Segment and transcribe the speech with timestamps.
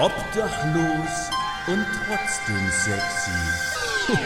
[0.00, 1.30] Obdachlos
[1.68, 3.30] und trotzdem sexy.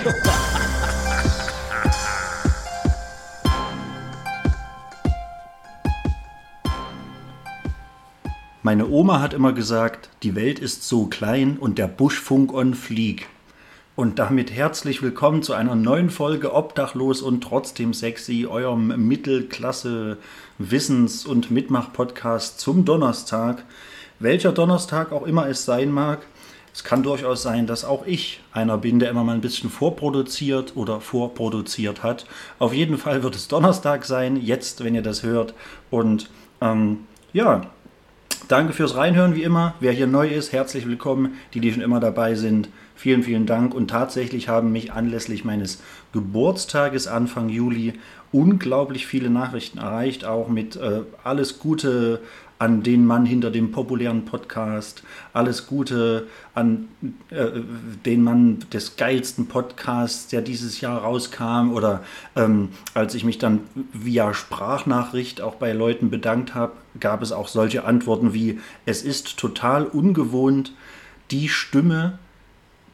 [8.63, 13.29] Meine Oma hat immer gesagt, die Welt ist so klein und der Buschfunk on flieg.
[13.95, 20.17] Und damit herzlich willkommen zu einer neuen Folge Obdachlos und trotzdem sexy, eurem Mittelklasse
[20.57, 23.65] Wissens- und Mitmach-Podcast zum Donnerstag.
[24.21, 26.21] Welcher Donnerstag auch immer es sein mag.
[26.75, 30.77] Es kann durchaus sein, dass auch ich einer bin, der immer mal ein bisschen vorproduziert
[30.77, 32.27] oder vorproduziert hat.
[32.59, 35.55] Auf jeden Fall wird es Donnerstag sein, jetzt, wenn ihr das hört.
[35.91, 36.29] Und
[36.61, 37.63] ähm, ja,
[38.49, 39.75] Danke fürs Reinhören, wie immer.
[39.79, 41.35] Wer hier neu ist, herzlich willkommen.
[41.53, 43.75] Die, die schon immer dabei sind, vielen, vielen Dank.
[43.75, 45.83] Und tatsächlich haben mich anlässlich meines
[46.15, 47.93] Geburtstages Anfang Juli
[48.33, 52.23] unglaublich viele Nachrichten erreicht, auch mit äh, alles Gute
[52.59, 56.89] an den Mann hinter dem populären Podcast, alles Gute an
[57.31, 57.47] äh,
[58.05, 62.03] den Mann des geilsten Podcasts, der dieses Jahr rauskam, oder
[62.35, 63.61] ähm, als ich mich dann
[63.93, 69.37] via Sprachnachricht auch bei Leuten bedankt habe, gab es auch solche Antworten wie, es ist
[69.37, 70.73] total ungewohnt,
[71.31, 72.19] die Stimme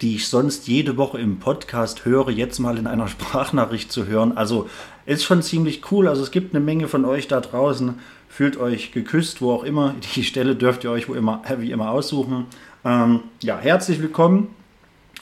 [0.00, 4.36] die ich sonst jede Woche im Podcast höre, jetzt mal in einer Sprachnachricht zu hören.
[4.36, 4.68] Also
[5.06, 6.08] ist schon ziemlich cool.
[6.08, 7.94] Also es gibt eine Menge von euch da draußen.
[8.34, 9.94] Fühlt euch geküsst, wo auch immer.
[10.16, 12.46] Die Stelle dürft ihr euch wo immer, wie immer aussuchen.
[12.84, 14.48] Ähm, ja, herzlich willkommen.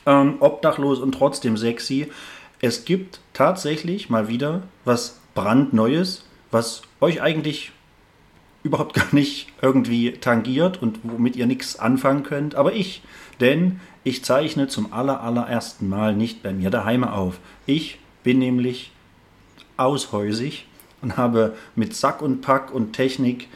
[0.07, 2.11] Ähm, obdachlos und trotzdem sexy.
[2.63, 7.73] Es gibt tatsächlich mal wieder was brandneues, was euch eigentlich
[8.63, 12.55] überhaupt gar nicht irgendwie tangiert und womit ihr nichts anfangen könnt.
[12.55, 13.03] Aber ich,
[13.41, 17.41] denn ich zeichne zum aller, allerersten Mal nicht bei mir daheim auf.
[17.67, 18.91] Ich bin nämlich
[19.77, 20.65] aushäusig
[21.03, 23.49] und habe mit Sack und Pack und Technik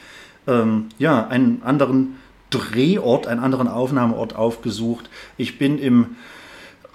[0.46, 2.18] ähm, ja, einen anderen
[2.50, 5.08] Drehort, einen anderen Aufnahmeort aufgesucht.
[5.36, 6.16] Ich bin im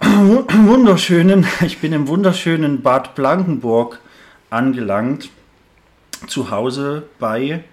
[0.00, 4.00] wunderschönen, ich bin im wunderschönen Bad Blankenburg
[4.50, 5.30] angelangt,
[6.26, 7.64] zu Hause bei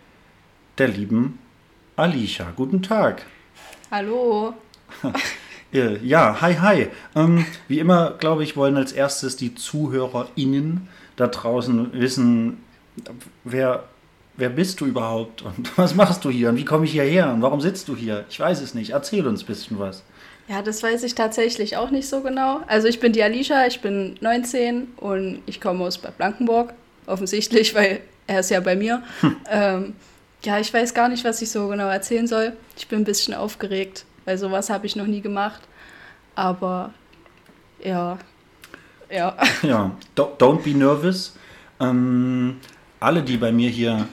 [0.77, 1.39] der lieben
[1.95, 2.51] Alicia.
[2.55, 3.25] Guten Tag.
[3.91, 4.53] Hallo.
[5.71, 6.87] Äh, ja, hi, hi.
[7.15, 12.57] Ähm, wie immer, glaube ich, wollen als erstes die ZuhörerInnen da draußen wissen,
[13.43, 13.83] wer,
[14.37, 17.41] wer bist du überhaupt und was machst du hier und wie komme ich hierher und
[17.41, 18.25] warum sitzt du hier?
[18.29, 18.91] Ich weiß es nicht.
[18.91, 20.03] Erzähl uns ein bisschen was.
[20.47, 22.61] Ja, das weiß ich tatsächlich auch nicht so genau.
[22.67, 26.73] Also ich bin die Alicia, ich bin 19 und ich komme aus Bad Blankenburg,
[27.05, 29.03] offensichtlich, weil er ist ja bei mir.
[29.21, 29.35] Hm.
[29.49, 29.93] Ähm,
[30.43, 32.53] ja, ich weiß gar nicht, was ich so genau erzählen soll.
[32.77, 35.61] Ich bin ein bisschen aufgeregt weil sowas habe ich noch nie gemacht.
[36.35, 36.93] Aber
[37.83, 38.19] ja,
[39.09, 39.35] ja.
[39.63, 41.35] Ja, don't be nervous.
[41.79, 42.59] Ähm,
[42.99, 44.07] alle, die bei mir hier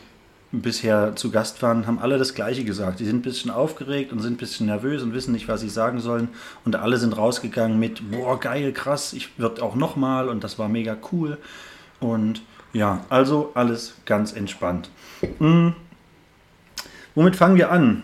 [0.52, 3.00] bisher zu Gast waren, haben alle das Gleiche gesagt.
[3.00, 5.68] Die sind ein bisschen aufgeregt und sind ein bisschen nervös und wissen nicht, was sie
[5.68, 6.28] sagen sollen.
[6.64, 10.68] Und alle sind rausgegangen mit, boah, geil, krass, ich würde auch nochmal und das war
[10.68, 11.38] mega cool.
[12.00, 12.42] Und
[12.72, 14.90] ja, also alles ganz entspannt.
[15.38, 15.74] Hm.
[17.14, 18.02] Womit fangen wir an?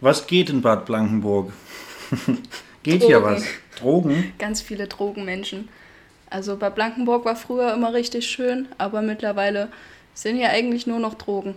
[0.00, 1.52] Was geht in Bad Blankenburg?
[2.82, 3.06] geht Drogen.
[3.06, 3.44] hier was?
[3.78, 4.32] Drogen?
[4.38, 5.68] Ganz viele Drogenmenschen.
[6.30, 9.68] Also Bad Blankenburg war früher immer richtig schön, aber mittlerweile
[10.14, 11.54] sind hier eigentlich nur noch Drogen.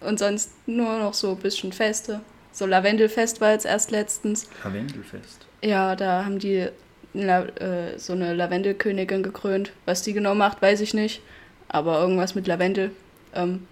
[0.00, 2.20] Und sonst nur noch so ein bisschen Feste.
[2.52, 4.48] So Lavendelfest war jetzt erst letztens.
[4.64, 5.46] Lavendelfest?
[5.62, 6.68] Ja, da haben die
[7.14, 9.72] äh, so eine Lavendelkönigin gekrönt.
[9.84, 11.22] Was die genau macht, weiß ich nicht.
[11.68, 12.90] Aber irgendwas mit Lavendel.
[13.34, 13.66] Ähm,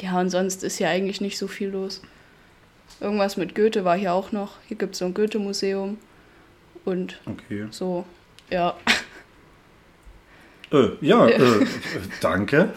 [0.00, 2.02] ja, und sonst ist hier eigentlich nicht so viel los.
[3.00, 4.56] Irgendwas mit Goethe war hier auch noch.
[4.68, 5.98] Hier gibt es so ein Goethe-Museum.
[6.84, 7.66] Und okay.
[7.70, 8.04] so,
[8.50, 8.76] ja.
[10.72, 11.66] Äh, ja, äh,
[12.20, 12.70] danke.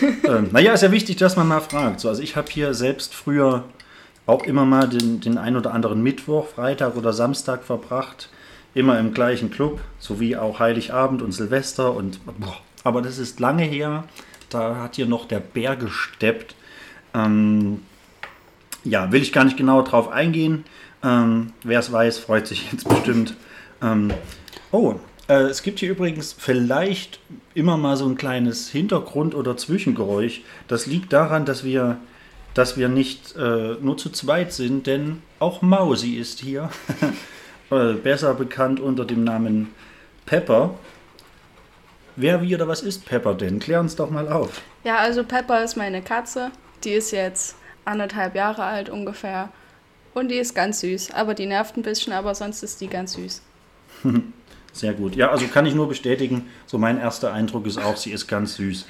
[0.00, 2.00] äh, naja, ist ja wichtig, dass man mal fragt.
[2.00, 3.64] So, also ich habe hier selbst früher
[4.26, 8.30] auch immer mal den, den ein oder anderen Mittwoch, Freitag oder Samstag verbracht.
[8.74, 11.94] Immer im gleichen Club, sowie auch Heiligabend und Silvester.
[11.94, 14.04] Und, boah, aber das ist lange her.
[14.50, 16.54] Da hat hier noch der Bär gesteppt.
[17.14, 17.82] Ähm,
[18.82, 20.64] ja, will ich gar nicht genau drauf eingehen.
[21.02, 23.36] Ähm, Wer es weiß, freut sich jetzt bestimmt.
[23.82, 24.12] Ähm,
[24.72, 24.94] oh, äh,
[25.32, 27.18] es gibt hier übrigens vielleicht
[27.54, 30.42] immer mal so ein kleines Hintergrund- oder Zwischengeräusch.
[30.68, 31.98] Das liegt daran, dass wir,
[32.52, 36.70] dass wir nicht äh, nur zu zweit sind, denn auch Mausi ist hier.
[37.70, 39.72] Äh, besser bekannt unter dem Namen
[40.26, 40.74] Pepper.
[42.14, 43.58] Wer, wie oder was ist Pepper denn?
[43.58, 44.60] Klär uns doch mal auf.
[44.84, 46.50] Ja, also Pepper ist meine Katze.
[46.84, 47.56] Die ist jetzt
[47.86, 49.48] anderthalb Jahre alt ungefähr.
[50.12, 51.12] Und die ist ganz süß.
[51.12, 53.42] Aber die nervt ein bisschen, aber sonst ist die ganz süß.
[54.74, 55.14] Sehr gut.
[55.16, 58.56] Ja, also kann ich nur bestätigen, so mein erster Eindruck ist auch, sie ist ganz
[58.56, 58.86] süß.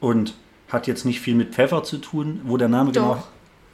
[0.00, 0.34] Und
[0.68, 3.02] hat jetzt nicht viel mit Pfeffer zu tun, wo der Name Doch.
[3.02, 3.22] genau.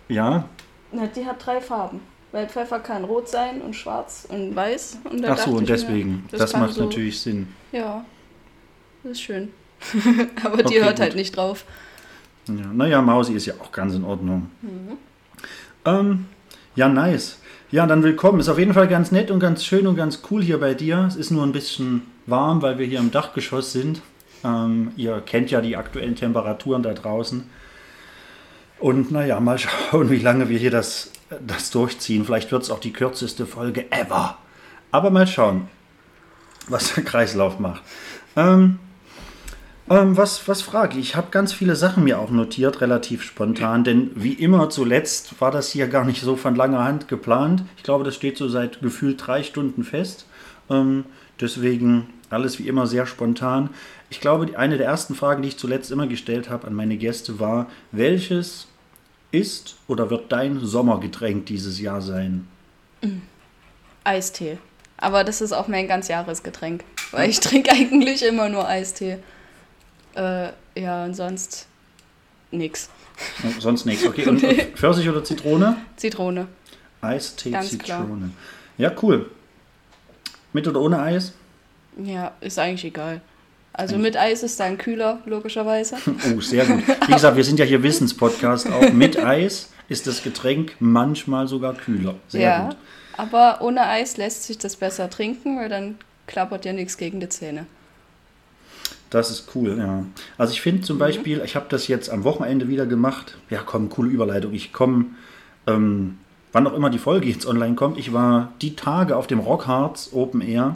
[0.08, 0.48] Ja?
[0.90, 2.00] Na, die hat drei Farben.
[2.32, 4.98] Weil Pfeffer kann rot sein und schwarz und weiß.
[5.08, 6.24] Und Ach so, und ich mir, deswegen.
[6.32, 7.46] Das, kann macht so- natürlich Sinn.
[7.70, 8.04] Ja,
[9.04, 9.50] das ist schön.
[10.44, 11.00] Aber die Okay, hört gut.
[11.00, 11.64] halt nicht drauf.
[12.48, 14.50] Ja, naja, Mausi ist ja auch ganz in Ordnung.
[14.62, 14.96] Mhm.
[15.84, 16.26] Ähm,
[16.74, 17.38] ja, nice.
[17.70, 18.40] Ja, dann willkommen.
[18.40, 21.06] Ist auf jeden Fall ganz nett und ganz schön und ganz cool hier bei dir.
[21.08, 24.02] Es ist nur ein bisschen warm, weil wir hier im Dachgeschoss sind.
[24.44, 27.48] Ähm, ihr kennt ja die aktuellen Temperaturen da draußen.
[28.78, 29.58] Und naja, mal
[29.90, 31.10] schauen, wie lange wir hier das,
[31.44, 32.24] das durchziehen.
[32.24, 34.36] Vielleicht wird es auch die kürzeste Folge ever.
[34.90, 35.68] Aber mal schauen,
[36.68, 37.82] was der Kreislauf macht.
[38.36, 38.78] Ähm,
[39.90, 41.10] ähm, was, was frage ich?
[41.10, 45.50] Ich habe ganz viele Sachen mir auch notiert, relativ spontan, denn wie immer zuletzt war
[45.50, 47.64] das hier gar nicht so von langer Hand geplant.
[47.76, 50.26] Ich glaube, das steht so seit gefühlt drei Stunden fest.
[50.70, 51.04] Ähm,
[51.40, 53.70] deswegen alles wie immer sehr spontan.
[54.10, 57.40] Ich glaube, eine der ersten Fragen, die ich zuletzt immer gestellt habe an meine Gäste,
[57.40, 58.68] war, welches
[59.32, 62.46] ist oder wird dein Sommergetränk dieses Jahr sein?
[64.04, 64.58] Eistee.
[64.96, 66.84] Aber das ist auch mein ganz Jahresgetränk.
[67.10, 69.18] Weil ich trinke eigentlich immer nur Eistee.
[70.14, 71.66] Äh, ja, und sonst
[72.50, 72.88] nix.
[73.60, 74.06] Sonst nichts.
[74.06, 75.76] Okay, und, und Pfirsich oder Zitrone?
[75.96, 76.48] Zitrone.
[77.00, 78.02] Eistee, Ganz klar.
[78.02, 78.30] Zitrone.
[78.78, 79.30] Ja, cool.
[80.52, 81.32] Mit oder ohne Eis?
[82.02, 83.20] Ja, ist eigentlich egal.
[83.72, 85.96] Also mit Eis ist dann kühler, logischerweise.
[86.36, 86.86] Oh, sehr gut.
[87.08, 88.92] Wie gesagt, wir sind ja hier Wissenspodcast auch.
[88.92, 92.14] Mit Eis ist das Getränk manchmal sogar kühler.
[92.28, 92.66] Sehr ja.
[92.66, 92.76] gut.
[93.16, 95.96] Aber ohne Eis lässt sich das besser trinken, weil dann
[96.26, 97.66] klappert ja nichts gegen die Zähne.
[99.14, 100.04] Das ist cool, ja.
[100.38, 100.84] Also ich finde Mhm.
[100.84, 103.36] zum Beispiel, ich habe das jetzt am Wochenende wieder gemacht.
[103.48, 104.52] Ja, komm, coole Überleitung.
[104.52, 105.04] Ich komme,
[105.68, 106.18] ähm,
[106.52, 110.10] wann auch immer die Folge jetzt online kommt, ich war die Tage auf dem Rockharz
[110.12, 110.74] Open Air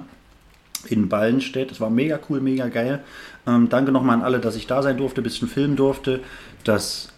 [0.87, 1.73] in Ballenstedt.
[1.73, 3.03] Das war mega cool, mega geil.
[3.45, 6.21] Ähm, danke nochmal an alle, dass ich da sein durfte, ein bisschen filmen durfte.
[6.63, 7.09] Das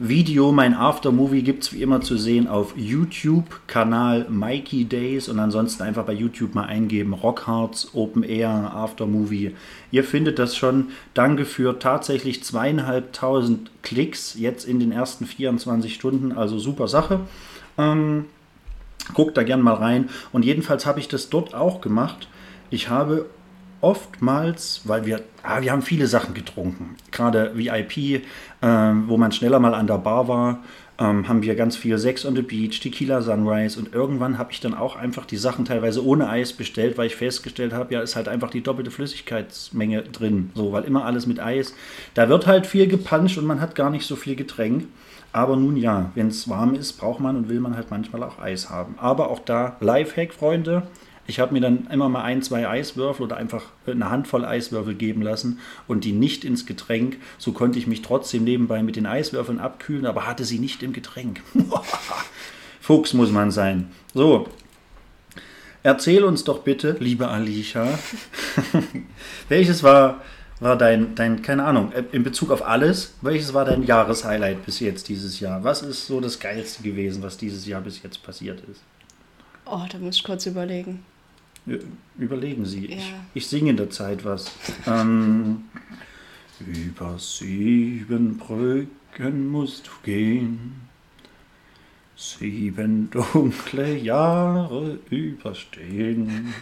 [0.00, 5.38] Video, mein Aftermovie, gibt es wie immer zu sehen auf YouTube, Kanal Mikey Days und
[5.38, 9.54] ansonsten einfach bei YouTube mal eingeben, Rockharz, Open Air, Aftermovie.
[9.92, 10.88] Ihr findet das schon.
[11.14, 17.20] Danke für tatsächlich zweieinhalbtausend Klicks jetzt in den ersten 24 Stunden, also super Sache.
[17.78, 18.24] Ähm,
[19.14, 20.08] guckt da gern mal rein.
[20.32, 22.26] Und jedenfalls habe ich das dort auch gemacht.
[22.68, 23.26] Ich habe
[23.84, 28.22] oftmals, weil wir, ah, wir haben viele Sachen getrunken, gerade VIP,
[28.62, 30.60] ähm, wo man schneller mal an der Bar war,
[30.98, 34.60] ähm, haben wir ganz viel Sex on the Beach, Tequila Sunrise und irgendwann habe ich
[34.60, 38.16] dann auch einfach die Sachen teilweise ohne Eis bestellt, weil ich festgestellt habe, ja, ist
[38.16, 41.74] halt einfach die doppelte Flüssigkeitsmenge drin, so, weil immer alles mit Eis.
[42.14, 44.86] Da wird halt viel gepanscht und man hat gar nicht so viel Getränk.
[45.32, 48.38] Aber nun ja, wenn es warm ist, braucht man und will man halt manchmal auch
[48.38, 48.94] Eis haben.
[48.98, 50.84] Aber auch da Lifehack, Freunde.
[51.26, 55.22] Ich habe mir dann immer mal ein, zwei Eiswürfel oder einfach eine Handvoll Eiswürfel geben
[55.22, 57.16] lassen und die nicht ins Getränk.
[57.38, 60.92] So konnte ich mich trotzdem nebenbei mit den Eiswürfeln abkühlen, aber hatte sie nicht im
[60.92, 61.40] Getränk.
[62.80, 63.90] Fuchs muss man sein.
[64.12, 64.46] So,
[65.82, 67.98] erzähl uns doch bitte, liebe Alicia,
[69.48, 70.20] welches war,
[70.60, 75.08] war dein, dein, keine Ahnung, in Bezug auf alles, welches war dein Jahreshighlight bis jetzt
[75.08, 75.64] dieses Jahr?
[75.64, 78.82] Was ist so das Geilste gewesen, was dieses Jahr bis jetzt passiert ist?
[79.66, 81.04] Oh, da muss ich kurz überlegen.
[82.18, 82.86] Überlegen Sie.
[82.90, 82.96] Ja.
[82.96, 84.52] Ich, ich singe in der Zeit was.
[84.86, 85.64] ähm,
[86.60, 90.74] über sieben Brücken musst du gehen,
[92.16, 96.54] sieben dunkle Jahre überstehen.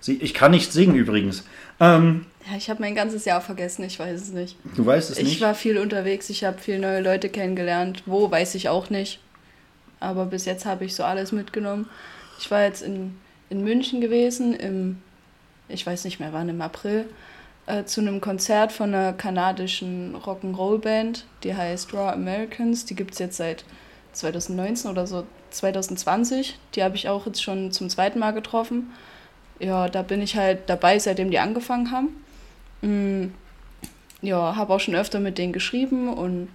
[0.00, 1.44] Sie, ich kann nicht singen übrigens.
[1.80, 4.56] Ähm, Ja, ich habe mein ganzes Jahr vergessen, ich weiß es nicht.
[4.76, 5.40] du weißt es Ich nicht.
[5.40, 8.02] war viel unterwegs, ich habe viele neue Leute kennengelernt.
[8.06, 9.20] Wo, weiß ich auch nicht.
[10.00, 11.88] Aber bis jetzt habe ich so alles mitgenommen.
[12.38, 13.16] Ich war jetzt in,
[13.50, 14.98] in München gewesen, im,
[15.68, 17.06] ich weiß nicht mehr wann, im April,
[17.66, 22.84] äh, zu einem Konzert von einer kanadischen Rock'n'Roll-Band, die heißt Raw Americans.
[22.84, 23.64] Die gibt es jetzt seit
[24.12, 26.58] 2019 oder so 2020.
[26.74, 28.90] Die habe ich auch jetzt schon zum zweiten Mal getroffen.
[29.60, 32.24] Ja, da bin ich halt dabei, seitdem die angefangen haben.
[32.80, 33.34] Mm,
[34.22, 36.48] ja, habe auch schon öfter mit denen geschrieben und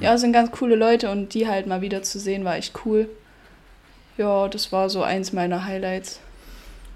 [0.00, 3.08] ja, sind ganz coole Leute und die halt mal wieder zu sehen, war echt cool.
[4.16, 6.20] Ja, das war so eins meiner Highlights.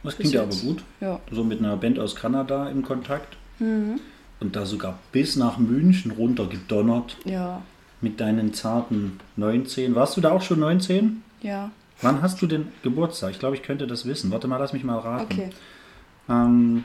[0.03, 0.83] Das klingt ja aber gut.
[1.01, 1.21] Ja.
[1.31, 3.37] So mit einer Band aus Kanada im Kontakt.
[3.59, 4.01] Mhm.
[4.41, 7.61] Und da sogar bis nach München runtergedonnert Ja,
[8.01, 9.95] mit deinen zarten 19.
[9.95, 11.23] Warst du da auch schon 19?
[11.43, 11.71] ja,
[12.03, 13.33] Wann hast du denn Geburtstag?
[13.33, 14.31] Ich glaube, ich könnte das wissen.
[14.31, 15.25] Warte mal, lass mich mal raten.
[15.31, 15.51] okay.
[16.31, 16.85] Ähm,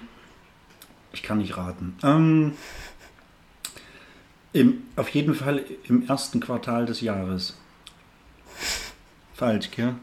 [1.13, 1.95] ich kann nicht raten.
[2.03, 2.51] Ähm,
[4.51, 7.55] im, auf jeden Fall im ersten Quartal des Jahres.
[9.33, 9.95] Falsch, gell?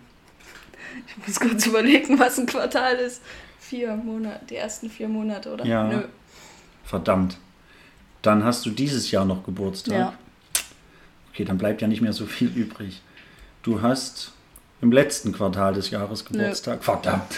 [1.06, 3.22] Ich muss kurz überlegen, was ein Quartal ist.
[3.58, 5.64] Vier Monate, die ersten vier Monate, oder?
[5.64, 5.84] Ja.
[5.84, 6.02] Nö.
[6.84, 7.38] Verdammt.
[8.22, 9.94] Dann hast du dieses Jahr noch Geburtstag.
[9.94, 10.12] Ja.
[11.32, 13.00] Okay, dann bleibt ja nicht mehr so viel übrig.
[13.62, 14.32] Du hast
[14.80, 16.84] im letzten Quartal des Jahres Geburtstag.
[16.84, 17.34] Verdammt.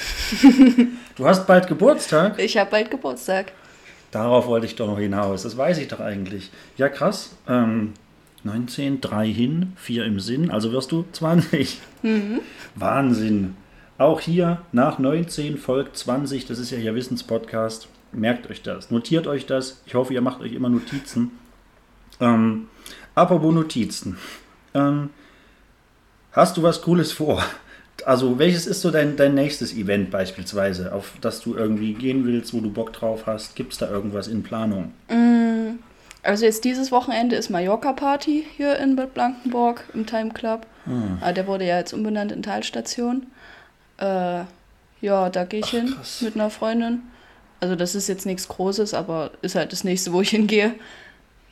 [1.16, 2.38] du hast bald Geburtstag?
[2.38, 3.52] Ich habe bald Geburtstag.
[4.10, 5.42] Darauf wollte ich doch noch hinaus.
[5.42, 6.50] Das weiß ich doch eigentlich.
[6.76, 7.30] Ja, krass.
[7.48, 7.92] Ähm,
[8.44, 10.50] 19, 3 hin, 4 im Sinn.
[10.50, 11.80] Also wirst du 20.
[12.74, 13.56] Wahnsinn.
[13.96, 16.46] Auch hier nach 19 folgt 20.
[16.46, 17.88] Das ist ja Ihr Wissenspodcast.
[18.12, 18.90] Merkt euch das.
[18.90, 19.82] Notiert euch das.
[19.86, 21.32] Ich hoffe, ihr macht euch immer Notizen.
[22.20, 22.68] Ähm,
[23.14, 24.18] apropos Notizen.
[24.74, 25.10] Ähm,
[26.32, 27.42] hast du was Cooles vor?
[28.04, 32.52] Also, welches ist so dein, dein nächstes Event beispielsweise, auf das du irgendwie gehen willst,
[32.52, 33.56] wo du Bock drauf hast?
[33.56, 34.92] Gibt es da irgendwas in Planung?
[36.24, 40.66] Also jetzt dieses Wochenende ist Mallorca-Party hier in Bad Blankenburg im Time Club.
[41.20, 43.26] Ah, der wurde ja jetzt umbenannt in Talstation.
[43.98, 44.44] Äh,
[45.00, 46.22] ja, da gehe ich hin krass.
[46.22, 47.02] mit einer Freundin.
[47.60, 50.74] Also das ist jetzt nichts Großes, aber ist halt das nächste, wo ich hingehe.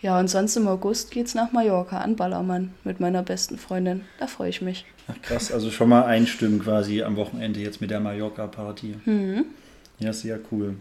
[0.01, 4.05] Ja, und sonst im August geht's nach Mallorca an Ballermann mit meiner besten Freundin.
[4.19, 4.85] Da freue ich mich.
[5.09, 8.97] Ach, krass, also schon mal einstimmen quasi am Wochenende jetzt mit der Mallorca-Party.
[9.99, 10.77] Ja, sehr cool.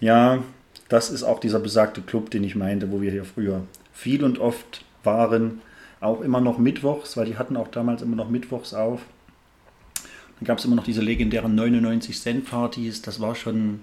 [0.00, 0.42] Ja,
[0.90, 4.38] das ist auch dieser besagte Club, den ich meinte, wo wir hier früher viel und
[4.38, 5.62] oft waren.
[6.00, 9.00] Auch immer noch mittwochs, weil die hatten auch damals immer noch mittwochs auf.
[10.38, 13.02] Dann gab es immer noch diese legendären 99-Cent-Partys.
[13.02, 13.80] Das war schon,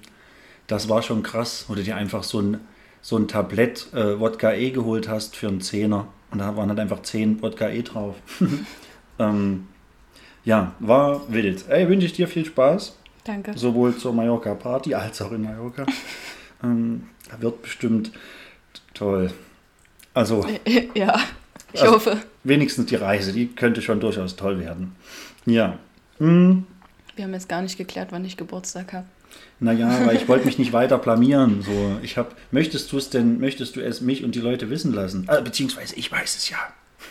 [0.68, 1.66] das war schon krass.
[1.70, 2.60] Wo du dir einfach so ein,
[3.02, 6.08] so ein Tablett äh, Wodka E geholt hast für einen Zehner.
[6.32, 8.16] Und da waren halt einfach 10 Wodka E drauf.
[9.20, 9.68] ähm,
[10.44, 11.70] ja, war wild.
[11.70, 12.98] Ey, wünsche ich dir viel Spaß.
[13.24, 13.58] Danke.
[13.58, 15.86] Sowohl zur Mallorca-Party als auch in Mallorca.
[16.64, 17.04] ähm,
[17.40, 18.12] wird bestimmt
[18.94, 19.32] toll.
[20.14, 20.46] Also
[20.96, 21.20] ja,
[21.74, 22.18] ich Also- hoffe.
[22.44, 24.96] wenigstens die Reise, die könnte schon durchaus toll werden.
[25.46, 25.78] Ja.
[26.20, 26.66] Hm,
[27.16, 29.06] Wir haben jetzt gar nicht geklärt, wann ich Geburtstag habe.
[29.60, 31.62] naja, weil ich wollte mich nicht weiter blamieren.
[31.62, 34.94] So, ich hab, möchtest du es denn, möchtest du es mich und die Leute wissen
[34.94, 35.28] lassen?
[35.30, 36.58] Äh, beziehungsweise ich weiß es ja.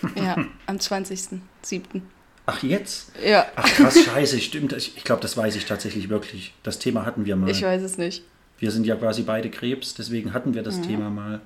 [0.17, 0.37] Ja,
[0.67, 2.01] am 20.07.
[2.49, 3.13] Ach, jetzt?
[3.25, 4.73] Ja, Ach krass, scheiße, stimmt.
[4.73, 6.55] Ich, ich glaube, das weiß ich tatsächlich wirklich.
[6.63, 7.51] Das Thema hatten wir mal.
[7.51, 8.23] ich weiß es nicht.
[8.59, 11.41] Wir sind ja quasi beide Krebs, deswegen hatten wir das Thema mal.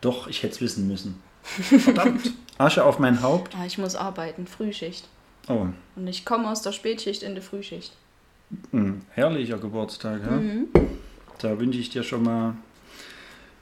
[0.00, 1.14] Doch, ich hätte es wissen müssen.
[1.42, 2.32] Verdammt.
[2.58, 3.54] Asche auf mein Haupt.
[3.56, 5.08] Ah, ich muss arbeiten, Frühschicht.
[5.48, 7.92] Oh, Und ich komme aus der Spätschicht in die Frühschicht.
[8.72, 10.20] ein herrlicher Geburtstag.
[10.22, 10.40] Ja?
[11.38, 12.54] Da wünsche ich dir schon mal,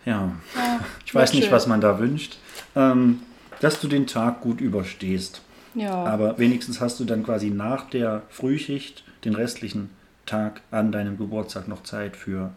[0.04, 1.52] ja, Ja, ich weiß nicht, schön.
[1.52, 2.38] was man da wünscht,
[2.76, 3.20] ähm,
[3.60, 5.42] dass du den Tag gut überstehst.
[5.74, 9.90] Ja, Aber wenigstens hast du dann quasi nach der Frühschicht den restlichen
[10.26, 12.52] Tag an deinem Geburtstag noch Zeit für,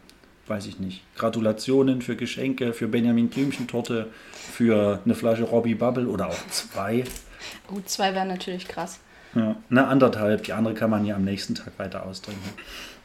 [0.47, 6.27] weiß ich nicht, Gratulationen, für Geschenke, für Benjamin Blümchen-Torte, für eine Flasche Robbie Bubble oder
[6.29, 7.03] auch zwei.
[7.67, 8.99] gut, zwei wären natürlich krass.
[9.33, 12.49] Ja, eine anderthalb, die andere kann man ja am nächsten Tag weiter austrinken.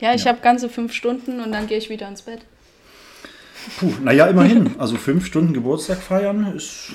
[0.00, 0.30] Ja, ich Ja.
[0.32, 2.40] habe ganze fünf Stunden und dann gehe ich wieder ins Bett.
[3.78, 4.76] Puh, naja, immerhin.
[4.78, 6.92] Also fünf Stunden Geburtstag feiern ist,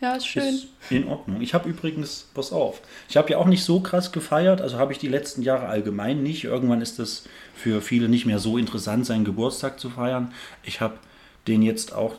[0.00, 0.54] Ja, ist schön.
[0.54, 1.40] ist in Ordnung.
[1.40, 4.92] Ich habe übrigens, pass auf, ich habe ja auch nicht so krass gefeiert, also habe
[4.92, 6.44] ich die letzten Jahre allgemein nicht.
[6.44, 7.24] Irgendwann ist es
[7.54, 10.32] für viele nicht mehr so interessant, seinen Geburtstag zu feiern.
[10.62, 10.98] Ich habe
[11.46, 12.16] den jetzt auch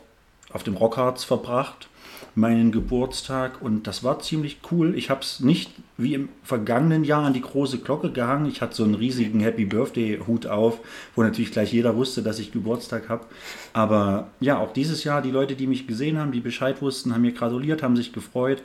[0.52, 1.88] auf dem Rockharz verbracht,
[2.36, 4.94] meinen Geburtstag, und das war ziemlich cool.
[4.94, 8.44] Ich habe es nicht wie im vergangenen Jahr an die große Glocke gehangen.
[8.44, 10.78] Ich hatte so einen riesigen Happy Birthday Hut auf,
[11.14, 13.24] wo natürlich gleich jeder wusste, dass ich Geburtstag habe.
[13.72, 17.22] Aber ja, auch dieses Jahr, die Leute, die mich gesehen haben, die Bescheid wussten, haben
[17.22, 18.62] mir gratuliert, haben sich gefreut.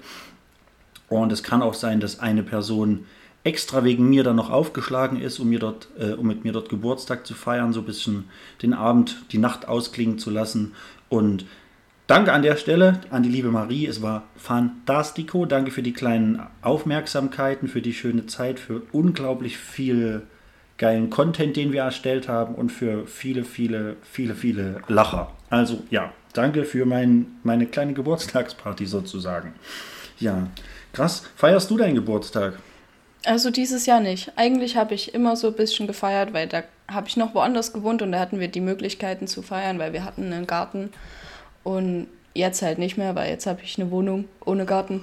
[1.07, 3.05] Und es kann auch sein, dass eine Person
[3.45, 6.67] extra wegen mir dann noch aufgeschlagen ist, um, mir dort, äh, um mit mir dort
[6.67, 8.25] Geburtstag zu feiern, so ein bisschen
[8.61, 10.73] den Abend, die Nacht ausklingen zu lassen.
[11.07, 11.45] Und
[12.11, 13.87] danke an der Stelle an die liebe Marie.
[13.87, 15.45] Es war fantastico.
[15.45, 20.23] Danke für die kleinen Aufmerksamkeiten, für die schöne Zeit, für unglaublich viel
[20.77, 25.31] geilen Content, den wir erstellt haben und für viele, viele, viele, viele Lacher.
[25.49, 29.53] Also ja, danke für mein, meine kleine Geburtstagsparty sozusagen.
[30.19, 30.47] Ja,
[30.91, 31.23] krass.
[31.37, 32.59] Feierst du deinen Geburtstag?
[33.23, 34.33] Also dieses Jahr nicht.
[34.35, 38.01] Eigentlich habe ich immer so ein bisschen gefeiert, weil da habe ich noch woanders gewohnt
[38.01, 40.89] und da hatten wir die Möglichkeiten zu feiern, weil wir hatten einen Garten.
[41.63, 45.01] Und jetzt halt nicht mehr, weil jetzt habe ich eine Wohnung ohne Garten,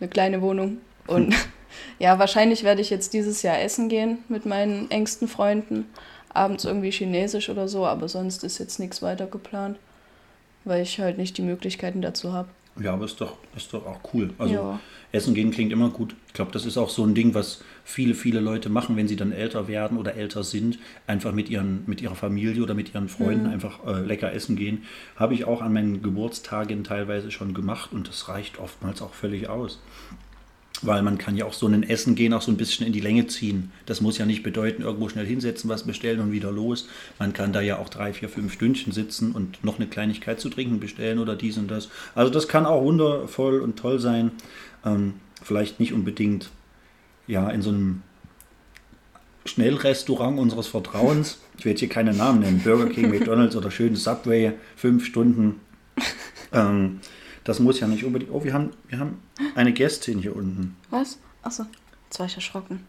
[0.00, 0.78] eine kleine Wohnung.
[1.06, 1.34] Und
[1.98, 5.86] ja, wahrscheinlich werde ich jetzt dieses Jahr essen gehen mit meinen engsten Freunden.
[6.34, 9.78] Abends irgendwie chinesisch oder so, aber sonst ist jetzt nichts weiter geplant,
[10.64, 12.48] weil ich halt nicht die Möglichkeiten dazu habe.
[12.80, 14.30] Ja, aber ist doch, ist doch auch cool.
[14.38, 14.80] Also Ja.
[15.12, 16.14] Essen gehen klingt immer gut.
[16.28, 19.16] Ich glaube, das ist auch so ein Ding, was viele, viele Leute machen, wenn sie
[19.16, 23.10] dann älter werden oder älter sind, einfach mit, ihren, mit ihrer Familie oder mit ihren
[23.10, 24.84] Freunden einfach äh, lecker essen gehen.
[25.16, 29.50] Habe ich auch an meinen Geburtstagen teilweise schon gemacht und das reicht oftmals auch völlig
[29.50, 29.78] aus.
[30.82, 33.00] Weil man kann ja auch so ein Essen gehen auch so ein bisschen in die
[33.00, 33.70] Länge ziehen.
[33.86, 36.88] Das muss ja nicht bedeuten, irgendwo schnell hinsetzen, was bestellen und wieder los.
[37.18, 40.48] Man kann da ja auch drei, vier, fünf Stündchen sitzen und noch eine Kleinigkeit zu
[40.48, 41.88] trinken bestellen oder dies und das.
[42.14, 44.32] Also das kann auch wundervoll und toll sein.
[44.84, 46.50] Ähm, vielleicht nicht unbedingt
[47.26, 48.02] ja, in so einem
[49.44, 54.04] Schnellrestaurant unseres Vertrauens, ich will jetzt hier keine Namen nennen, Burger King, McDonalds oder schönes
[54.04, 55.60] Subway, fünf Stunden.
[56.52, 57.00] Ähm,
[57.44, 58.32] das muss ja nicht unbedingt.
[58.32, 59.20] Oh, wir haben, wir haben
[59.54, 60.76] eine Gästin hier unten.
[60.90, 61.18] Was?
[61.42, 61.66] Achso,
[62.04, 62.86] jetzt war ich erschrocken.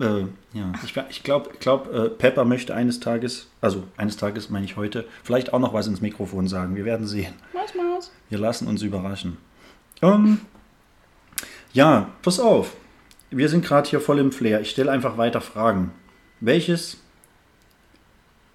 [0.00, 4.64] Äh, ja, ich, ich glaube, glaub, äh, Pepper möchte eines Tages, also eines Tages meine
[4.64, 6.76] ich heute, vielleicht auch noch was ins Mikrofon sagen.
[6.76, 7.34] Wir werden sehen.
[7.52, 8.10] Was, Maus?
[8.30, 9.36] Wir lassen uns überraschen.
[10.02, 10.40] Ähm,
[11.72, 12.74] ja, pass auf.
[13.30, 14.60] Wir sind gerade hier voll im Flair.
[14.60, 15.92] Ich stelle einfach weiter Fragen.
[16.40, 16.98] Welches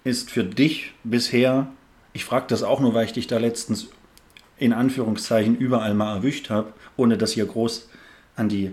[0.04, 1.68] ist für dich bisher,
[2.12, 3.88] ich frage das auch nur, weil ich dich da letztens
[4.62, 7.88] in Anführungszeichen überall mal erwischt habe, ohne das hier groß
[8.36, 8.72] an die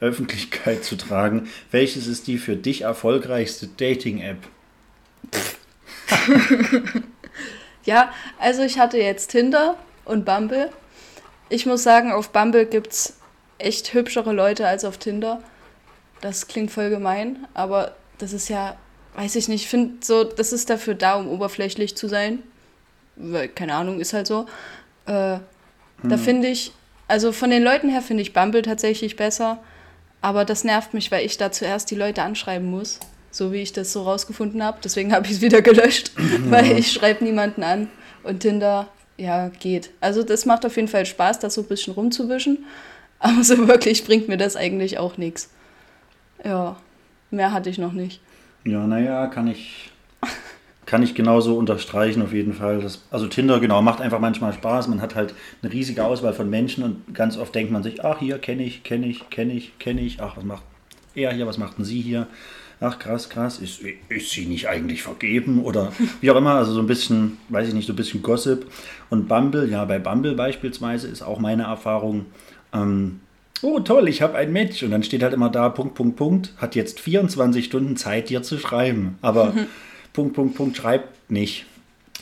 [0.00, 1.48] Öffentlichkeit zu tragen.
[1.70, 4.38] Welches ist die für dich erfolgreichste Dating-App?
[7.84, 10.70] Ja, also ich hatte jetzt Tinder und Bumble.
[11.48, 13.16] Ich muss sagen, auf Bumble gibt es
[13.58, 15.42] echt hübschere Leute als auf Tinder.
[16.20, 18.76] Das klingt voll gemein, aber das ist ja,
[19.16, 22.42] weiß ich nicht, ich finde so, das ist dafür da, um oberflächlich zu sein.
[23.16, 24.46] Weil, keine Ahnung, ist halt so.
[25.06, 25.38] Äh,
[26.04, 26.72] Da finde ich,
[27.08, 29.58] also von den Leuten her finde ich Bumble tatsächlich besser.
[30.20, 32.98] Aber das nervt mich, weil ich da zuerst die Leute anschreiben muss.
[33.30, 34.78] So wie ich das so rausgefunden habe.
[34.84, 36.12] Deswegen habe ich es wieder gelöscht,
[36.48, 37.88] weil ich schreibe niemanden an.
[38.24, 39.90] Und Tinder, ja, geht.
[40.00, 42.64] Also das macht auf jeden Fall Spaß, da so ein bisschen rumzuwischen.
[43.18, 45.50] Aber so wirklich bringt mir das eigentlich auch nichts.
[46.44, 46.76] Ja,
[47.30, 48.20] mehr hatte ich noch nicht.
[48.64, 49.90] Ja, naja, kann ich,
[50.92, 52.82] kann ich genauso unterstreichen auf jeden Fall.
[52.82, 54.88] Das, also Tinder, genau, macht einfach manchmal Spaß.
[54.88, 55.32] Man hat halt
[55.62, 58.82] eine riesige Auswahl von Menschen und ganz oft denkt man sich, ach hier, kenne ich,
[58.82, 60.20] kenne ich, kenne ich, kenne ich.
[60.20, 60.62] Ach, was macht
[61.14, 62.26] er hier, was macht denn sie hier?
[62.78, 63.80] Ach, krass, krass, ist,
[64.10, 65.62] ist sie nicht eigentlich vergeben?
[65.64, 68.66] Oder wie auch immer, also so ein bisschen, weiß ich nicht, so ein bisschen Gossip.
[69.08, 72.26] Und Bumble, ja, bei Bumble beispielsweise ist auch meine Erfahrung,
[72.74, 73.20] ähm,
[73.62, 74.82] oh toll, ich habe ein Match.
[74.82, 78.42] Und dann steht halt immer da, Punkt, Punkt, Punkt, hat jetzt 24 Stunden Zeit, dir
[78.42, 79.16] zu schreiben.
[79.22, 79.54] Aber
[80.12, 81.66] Punkt, Punkt, Punkt schreibt nicht.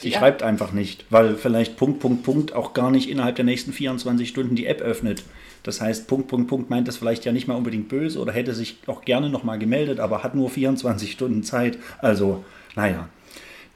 [0.00, 0.18] Sie Ja.
[0.18, 4.28] schreibt einfach nicht, weil vielleicht Punkt, Punkt, Punkt auch gar nicht innerhalb der nächsten 24
[4.28, 5.24] Stunden die App öffnet.
[5.62, 8.54] Das heißt, Punkt, Punkt, Punkt meint das vielleicht ja nicht mal unbedingt böse oder hätte
[8.54, 11.76] sich auch gerne nochmal gemeldet, aber hat nur 24 Stunden Zeit.
[11.98, 12.44] Also,
[12.76, 13.10] naja,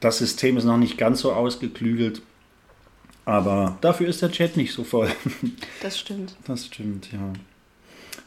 [0.01, 2.23] das System ist noch nicht ganz so ausgeklügelt,
[3.27, 5.11] aber dafür ist der Chat nicht so voll.
[5.83, 6.37] Das stimmt.
[6.47, 7.33] Das stimmt, ja.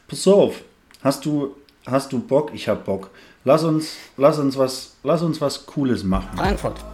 [0.06, 0.62] Pass auf,
[1.02, 2.52] hast du, hast du Bock?
[2.54, 3.10] Ich hab Bock.
[3.48, 6.36] Lass uns, lass uns was, lass uns was Cooles machen.
[6.36, 6.84] Frankfurt.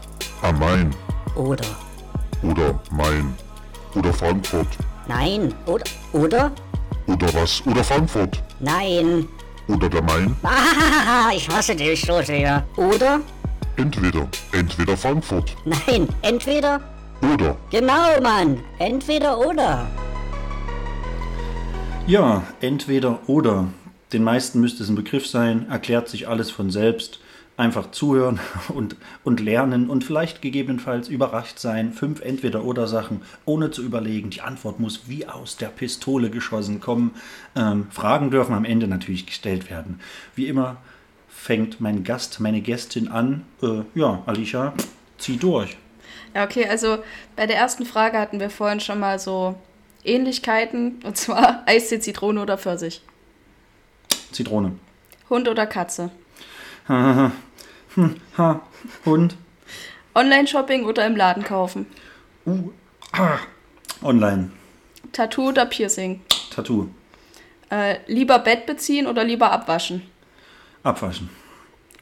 [0.41, 0.95] Am Main
[1.35, 1.65] Oder.
[2.45, 3.35] oder Main
[3.97, 4.69] oder Frankfurt
[5.09, 5.53] Nein.
[5.67, 5.85] Oder.
[6.13, 6.53] Oder?
[7.09, 9.27] oder was oder Frankfurt Nein.
[9.67, 10.37] oder der Main.
[10.45, 12.65] Ah, ich hasse dich so sehr.
[12.77, 13.19] Oder?
[13.77, 16.07] Entweder, entweder Frankfurt Nein.
[16.23, 16.81] Entweder.
[17.35, 18.61] oder Genau, Mann.
[18.79, 19.89] Entweder oder.
[22.07, 23.67] Ja, entweder oder.
[24.15, 27.19] Den meisten müsste es ein Begriff sein, erklärt sich alles von selbst.
[27.57, 31.93] Einfach zuhören und, und lernen und vielleicht gegebenenfalls überrascht sein.
[31.93, 34.31] Fünf Entweder-Oder-Sachen, ohne zu überlegen.
[34.31, 37.17] Die Antwort muss wie aus der Pistole geschossen kommen.
[37.57, 39.99] Ähm, Fragen dürfen am Ende natürlich gestellt werden.
[40.37, 40.77] Wie immer
[41.29, 43.43] fängt mein Gast, meine Gästin an.
[43.63, 44.75] Äh, ja, Alicia,
[45.19, 45.77] zieh durch.
[46.35, 46.99] Ja, okay, also
[47.35, 49.57] bei der ersten Frage hatten wir vorhin schon mal so
[50.05, 51.01] Ähnlichkeiten.
[51.05, 53.03] Und zwar Eistee, Zitrone oder Pfirsich.
[54.35, 54.73] Zitrone.
[55.31, 56.11] Hund oder Katze.
[56.89, 57.31] Ha,
[59.07, 59.37] Hund.
[60.15, 61.87] Online-Shopping oder im Laden kaufen.
[64.03, 64.51] Online.
[65.13, 66.21] Tattoo oder Piercing.
[66.55, 66.89] Tattoo.
[67.71, 70.03] Äh, lieber Bett beziehen oder lieber abwaschen.
[70.83, 71.31] Abwaschen.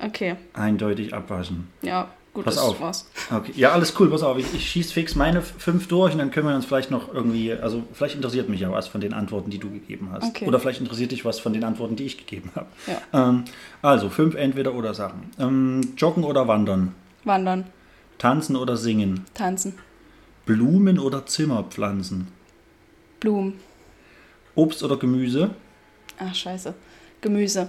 [0.00, 1.68] Okay, Eindeutig abwaschen.
[1.82, 2.80] ja, gut, Pass das auf.
[2.80, 3.06] war's.
[3.30, 3.52] Okay.
[3.56, 4.38] Ja, alles cool, pass auf.
[4.38, 7.52] Ich, ich schieß fix meine fünf durch und dann können wir uns vielleicht noch irgendwie,
[7.52, 10.24] also vielleicht interessiert mich ja was von den Antworten, die du gegeben hast.
[10.24, 10.46] Okay.
[10.46, 12.66] Oder vielleicht interessiert dich was von den Antworten, die ich gegeben habe.
[12.86, 13.28] Ja.
[13.28, 13.44] Ähm,
[13.82, 15.30] also, fünf entweder oder Sachen.
[15.38, 16.94] Ähm, joggen oder wandern?
[17.24, 17.66] Wandern,
[18.18, 19.24] Tanzen oder singen?
[19.34, 19.74] tanzen,
[20.46, 22.28] Blumen oder Zimmerpflanzen?
[23.20, 23.60] Blumen.
[24.54, 25.50] Obst oder Gemüse?
[26.18, 26.74] Ach, scheiße.
[27.20, 27.68] Gemüse,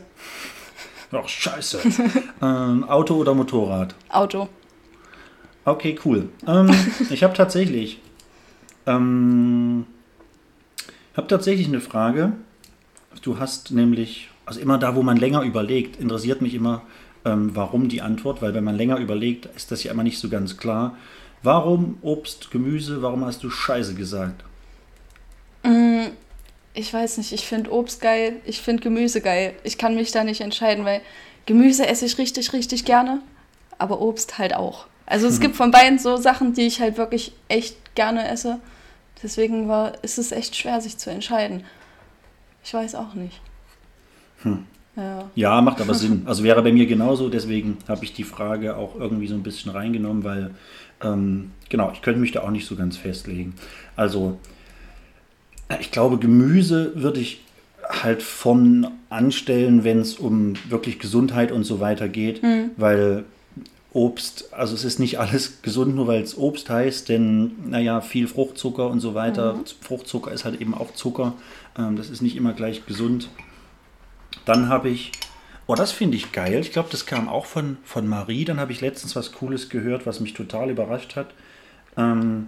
[1.14, 1.80] Ach, scheiße.
[2.42, 3.96] ähm, Auto oder Motorrad?
[4.10, 4.50] Auto.
[5.66, 6.30] Okay, cool.
[6.48, 6.70] Ähm,
[7.10, 8.02] ich habe tatsächlich,
[8.86, 9.86] ähm,
[11.16, 12.34] habe tatsächlich eine Frage.
[13.22, 16.82] Du hast nämlich, also immer da, wo man länger überlegt, interessiert mich immer,
[17.26, 20.30] ähm, warum die Antwort, weil wenn man länger überlegt, ist das ja immer nicht so
[20.30, 20.98] ganz klar.
[21.42, 24.44] Warum Obst, Gemüse, warum hast du Scheiße gesagt?
[26.74, 29.54] Ich weiß nicht, ich finde Obst geil, ich finde Gemüse geil.
[29.64, 31.02] Ich kann mich da nicht entscheiden, weil
[31.46, 33.22] Gemüse esse ich richtig, richtig gerne,
[33.78, 34.88] aber Obst halt auch.
[35.06, 38.60] Also es gibt von beiden so Sachen, die ich halt wirklich echt gerne esse.
[39.22, 41.64] Deswegen war, ist es echt schwer, sich zu entscheiden.
[42.64, 43.42] Ich weiß auch nicht.
[44.96, 45.30] Ja.
[45.36, 46.24] Ja, macht aber Sinn.
[46.26, 49.72] Also wäre bei mir genauso, deswegen habe ich die Frage auch irgendwie so ein bisschen
[49.72, 50.52] reingenommen, weil,
[51.02, 53.56] ähm, genau, ich könnte mich da auch nicht so ganz festlegen.
[53.96, 54.40] Also,
[55.80, 57.42] ich glaube, Gemüse würde ich
[57.90, 62.42] halt von anstellen, wenn es um wirklich Gesundheit und so weiter geht,
[62.78, 63.26] weil
[63.94, 68.28] Obst, also es ist nicht alles gesund, nur weil es Obst heißt, denn naja, viel
[68.28, 69.60] Fruchtzucker und so weiter.
[69.82, 71.34] Fruchtzucker ist halt eben auch Zucker.
[71.78, 73.30] Ähm, das ist nicht immer gleich gesund.
[74.46, 75.12] Dann habe ich,
[75.68, 76.60] oh, das finde ich geil.
[76.60, 78.46] Ich glaube, das kam auch von, von Marie.
[78.46, 81.28] Dann habe ich letztens was Cooles gehört, was mich total überrascht hat.
[81.96, 82.48] Ähm,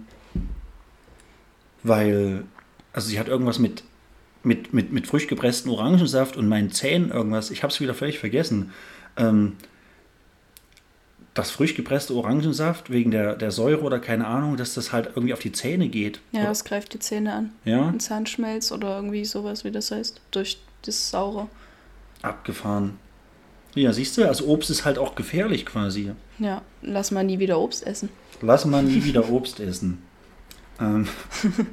[1.84, 2.42] weil,
[2.96, 3.84] also sie hat irgendwas mit,
[4.42, 7.50] mit, mit, mit frisch gepressten Orangensaft und meinen Zähnen irgendwas.
[7.50, 8.72] Ich habe es wieder völlig vergessen.
[9.18, 9.52] Ähm,
[11.34, 15.34] das frisch gepresste Orangensaft wegen der, der Säure oder keine Ahnung, dass das halt irgendwie
[15.34, 16.20] auf die Zähne geht.
[16.32, 17.52] Ja, das greift die Zähne an.
[17.66, 17.86] Ja?
[17.86, 20.22] Ein Zahnschmelz oder irgendwie sowas, wie das heißt.
[20.30, 21.48] Durch das Saure.
[22.22, 22.98] Abgefahren.
[23.74, 26.12] Ja, siehst du, also Obst ist halt auch gefährlich quasi.
[26.38, 28.08] Ja, lass mal nie wieder Obst essen.
[28.40, 30.02] Lass mal nie wieder Obst essen.
[30.80, 31.06] Ähm,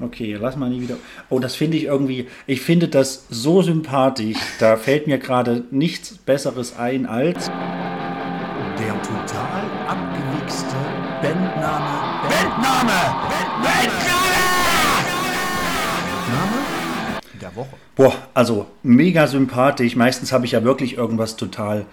[0.00, 0.96] okay, lass mal nie wieder.
[1.28, 2.28] Oh, das finde ich irgendwie.
[2.46, 4.38] Ich finde das so sympathisch.
[4.58, 7.46] Da fällt mir gerade nichts Besseres ein als.
[8.78, 10.76] Der total abgewichste
[11.22, 12.28] Bandname.
[12.28, 13.14] Bandname!
[13.62, 14.22] Bandname
[17.42, 17.76] der Woche.
[17.94, 19.96] Boah, also mega sympathisch.
[19.96, 21.86] Meistens habe ich ja wirklich irgendwas total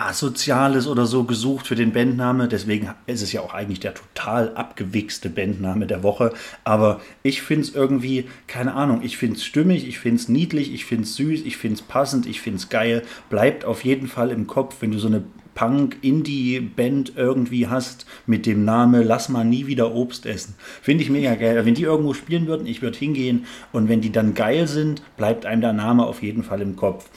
[0.00, 2.48] Asoziales oder so gesucht für den Bandname.
[2.48, 6.32] Deswegen ist es ja auch eigentlich der total abgewichste Bandname der Woche.
[6.64, 10.72] Aber ich finde es irgendwie, keine Ahnung, ich finde es stimmig, ich finde es niedlich,
[10.72, 13.02] ich finde es süß, ich finde es passend, ich finde es geil.
[13.28, 15.22] Bleibt auf jeden Fall im Kopf, wenn du so eine
[15.54, 20.54] Punk-Indie-Band irgendwie hast mit dem Namen Lass mal nie wieder Obst essen.
[20.80, 21.66] Finde ich mega geil.
[21.66, 25.44] Wenn die irgendwo spielen würden, ich würde hingehen und wenn die dann geil sind, bleibt
[25.44, 27.10] einem der Name auf jeden Fall im Kopf.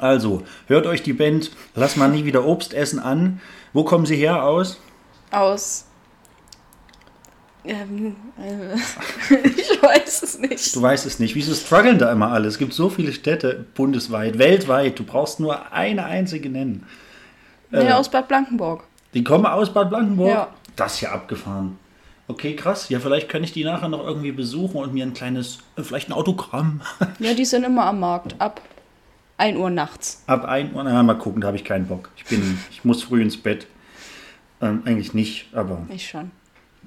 [0.00, 3.40] Also, hört euch die Band Lass mal nie wieder Obst essen an.
[3.72, 4.78] Wo kommen sie her aus?
[5.30, 5.86] Aus.
[7.64, 8.74] Ähm, äh,
[9.44, 10.74] ich weiß es nicht.
[10.76, 11.34] Du weißt es nicht.
[11.34, 12.46] Wieso strugglen da immer alle?
[12.46, 14.98] Es gibt so viele Städte bundesweit, weltweit.
[14.98, 16.86] Du brauchst nur eine einzige nennen.
[17.70, 18.84] Nee, aus Bad Blankenburg.
[19.14, 20.28] Die kommen aus Bad Blankenburg?
[20.28, 20.48] Ja.
[20.76, 21.78] Das ist ja abgefahren.
[22.28, 22.88] Okay, krass.
[22.88, 26.08] Ja, vielleicht kann ich die nachher noch irgendwie besuchen und mir ein kleines, äh, vielleicht
[26.08, 26.82] ein Autogramm.
[27.18, 28.34] Ja, die sind immer am Markt.
[28.40, 28.60] Ab
[29.38, 30.22] 1 Uhr nachts.
[30.26, 32.10] Ab 1 Uhr, na, mal gucken, da habe ich keinen Bock.
[32.16, 33.66] Ich bin, ich muss früh ins Bett.
[34.62, 36.30] Ähm, eigentlich nicht, aber Ich schon.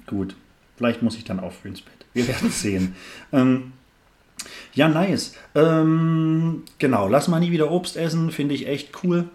[0.06, 0.34] gut.
[0.76, 1.94] Vielleicht muss ich dann auch früh ins Bett.
[2.14, 2.94] Wir werden es sehen.
[3.32, 3.72] Ähm,
[4.72, 5.34] ja, nice.
[5.54, 9.28] Ähm, genau, lass mal nie wieder Obst essen, finde ich echt cool.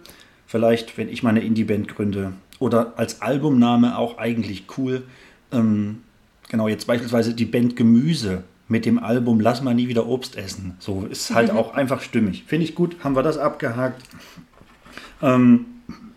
[0.47, 2.33] Vielleicht, wenn ich meine Indie-Band gründe.
[2.59, 5.03] Oder als Albumname auch eigentlich cool.
[5.51, 6.01] Ähm,
[6.49, 10.75] genau, jetzt beispielsweise die Band Gemüse mit dem Album Lass mal nie wieder Obst essen.
[10.79, 12.43] So ist halt auch einfach stimmig.
[12.47, 14.01] Finde ich gut, haben wir das abgehakt.
[15.21, 15.65] Ähm,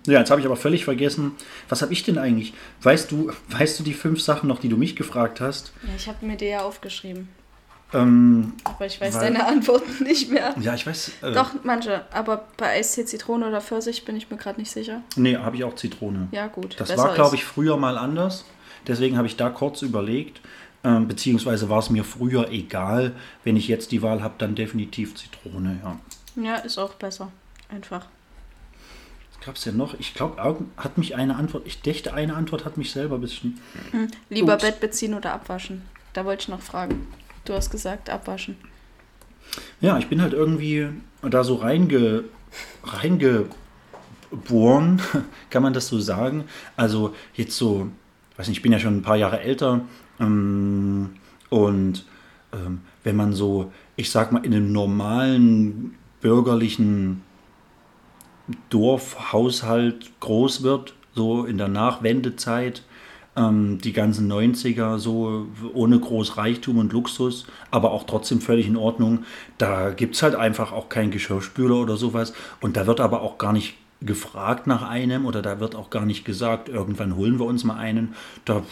[0.07, 1.33] ja, jetzt habe ich aber völlig vergessen.
[1.69, 2.55] Was habe ich denn eigentlich?
[2.83, 5.73] Weißt du, weißt du die fünf Sachen noch, die du mich gefragt hast?
[5.83, 7.29] Ja, ich habe mir die ja aufgeschrieben.
[7.95, 10.55] Ähm, Aber ich weiß Weil- deine Antworten nicht mehr.
[10.61, 11.13] ja, ich weiß.
[11.23, 12.03] Äh, Doch, manche.
[12.13, 15.03] Aber bei Eistee Zitrone oder Pfirsich bin ich mir gerade nicht sicher.
[15.17, 16.29] Nee, habe ich auch Zitrone.
[16.33, 16.77] Ja, gut.
[16.79, 18.45] Das war, glaube ich, früher mal anders.
[18.87, 20.41] Deswegen habe ich da kurz überlegt.
[20.85, 23.12] Ähm, beziehungsweise war es mir früher egal.
[23.45, 25.99] Wenn ich jetzt die Wahl habe, dann definitiv Zitrone, ja.
[26.43, 27.33] Ja, ist auch besser.
[27.69, 28.07] Einfach.
[29.33, 29.99] Was gab es denn noch?
[29.99, 30.41] Ich glaube,
[30.77, 33.61] hat mich eine Antwort, ich dächte, eine Antwort hat mich selber ein bisschen.
[34.31, 34.62] Lieber Ups.
[34.62, 35.83] Bett beziehen oder abwaschen?
[36.12, 37.09] Da wollte ich noch fragen.
[37.45, 38.57] Du hast gesagt, abwaschen.
[39.81, 40.88] Ja, ich bin halt irgendwie
[41.23, 42.25] da so reinge,
[42.85, 43.51] reingeboren,
[45.51, 46.45] kann man das so sagen.
[46.77, 47.88] Also jetzt so,
[48.37, 49.81] weiß nicht, ich bin ja schon ein paar Jahre älter
[50.18, 52.04] und
[52.52, 57.22] ähm, wenn man so, ich sag mal, in einem normalen bürgerlichen
[58.70, 62.83] Dorfhaushalt groß wird, so in der Nachwendezeit,
[63.37, 68.76] ähm, die ganzen 90er, so ohne groß Reichtum und Luxus, aber auch trotzdem völlig in
[68.76, 69.24] Ordnung.
[69.59, 72.33] Da gibt es halt einfach auch keinen Geschirrspüler oder sowas.
[72.61, 76.07] Und da wird aber auch gar nicht gefragt nach einem oder da wird auch gar
[76.07, 78.14] nicht gesagt, irgendwann holen wir uns mal einen.
[78.44, 78.62] Da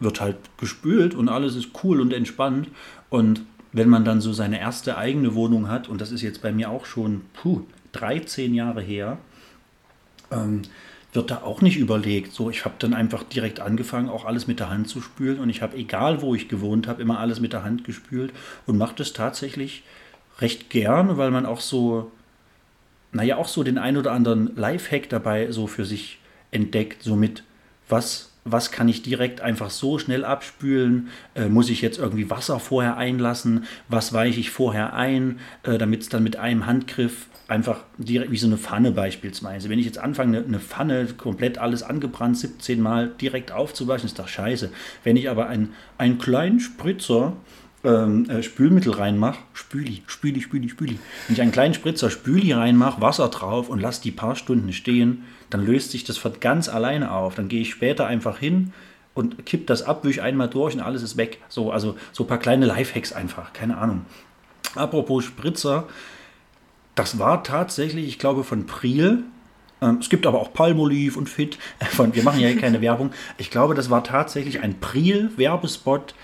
[0.00, 2.68] wird halt gespült und alles ist cool und entspannt.
[3.08, 6.52] Und wenn man dann so seine erste eigene Wohnung hat, und das ist jetzt bei
[6.52, 9.18] mir auch schon puh, 13 Jahre her,
[10.30, 10.62] ähm,
[11.12, 12.32] wird da auch nicht überlegt.
[12.32, 15.48] So, ich habe dann einfach direkt angefangen, auch alles mit der Hand zu spülen und
[15.48, 18.32] ich habe, egal wo ich gewohnt habe, immer alles mit der Hand gespült
[18.66, 19.82] und mache das tatsächlich
[20.40, 22.12] recht gern, weil man auch so,
[23.12, 26.18] naja, auch so den ein oder anderen Lifehack dabei so für sich
[26.50, 27.42] entdeckt, somit
[27.88, 31.08] was was kann ich direkt einfach so schnell abspülen?
[31.34, 33.64] Äh, muss ich jetzt irgendwie Wasser vorher einlassen?
[33.88, 38.36] Was weiche ich vorher ein, äh, damit es dann mit einem Handgriff einfach direkt wie
[38.36, 39.68] so eine Pfanne beispielsweise.
[39.68, 44.18] Wenn ich jetzt anfange, eine, eine Pfanne komplett alles angebrannt 17 Mal direkt aufzuweichen, ist
[44.18, 44.70] doch scheiße.
[45.04, 47.34] Wenn ich aber einen, einen kleinen Spritzer
[47.84, 50.98] ähm, äh, Spülmittel reinmache, Spüli, Spüli, Spüli, Spüli.
[51.26, 55.24] Wenn ich einen kleinen Spritzer Spüli reinmache, Wasser drauf und lasse die paar Stunden stehen,
[55.50, 57.34] dann löst sich das von ganz alleine auf.
[57.34, 58.72] Dann gehe ich später einfach hin
[59.14, 61.38] und kipp das ab, wische einmal durch und alles ist weg.
[61.48, 64.04] So, also so ein paar kleine Lifehacks einfach, keine Ahnung.
[64.74, 65.88] Apropos Spritzer,
[66.94, 69.24] das war tatsächlich, ich glaube, von Priel.
[69.80, 71.58] Ähm, es gibt aber auch Palmolive und Fit.
[72.12, 73.10] Wir machen ja keine Werbung.
[73.38, 76.14] Ich glaube, das war tatsächlich ein Priel-Werbespot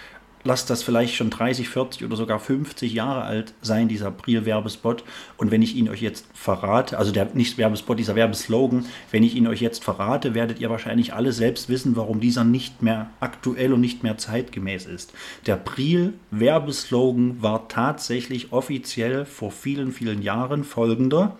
[0.45, 5.05] lasst das vielleicht schon 30, 40 oder sogar 50 Jahre alt sein, dieser Priel-Werbespot.
[5.37, 9.35] Und wenn ich ihn euch jetzt verrate, also der nicht Werbespot, dieser Werbeslogan, wenn ich
[9.35, 13.73] ihn euch jetzt verrate, werdet ihr wahrscheinlich alle selbst wissen, warum dieser nicht mehr aktuell
[13.73, 15.13] und nicht mehr zeitgemäß ist.
[15.47, 21.37] Der Priel-Werbeslogan war tatsächlich offiziell vor vielen, vielen Jahren folgender.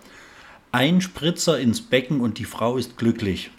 [0.71, 3.51] Ein Spritzer ins Becken und die Frau ist glücklich.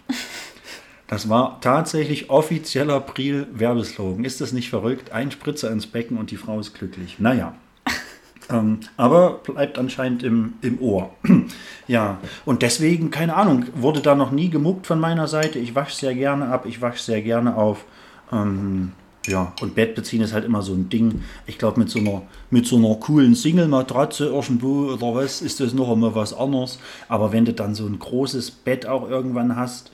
[1.15, 4.25] Das war tatsächlich offizieller Priel-Werbeslogan.
[4.25, 5.13] Ist das nicht verrückt?
[5.13, 7.19] Ein Spritzer ins Becken und die Frau ist glücklich.
[7.19, 7.55] Naja.
[8.49, 11.11] ähm, aber bleibt anscheinend im, im Ohr.
[11.87, 15.57] ja, und deswegen, keine Ahnung, wurde da noch nie gemuckt von meiner Seite.
[15.57, 17.85] Ich wasche sehr gerne ab, ich wasche sehr gerne auf.
[18.33, 18.91] Ähm,
[19.25, 21.23] ja, und Bett beziehen ist halt immer so ein Ding.
[21.47, 25.73] Ich glaube, mit so einer, mit so einer coolen Single-Matratze irgendwo oder was, ist das
[25.73, 26.77] noch einmal was anderes.
[27.07, 29.91] Aber wenn du dann so ein großes Bett auch irgendwann hast,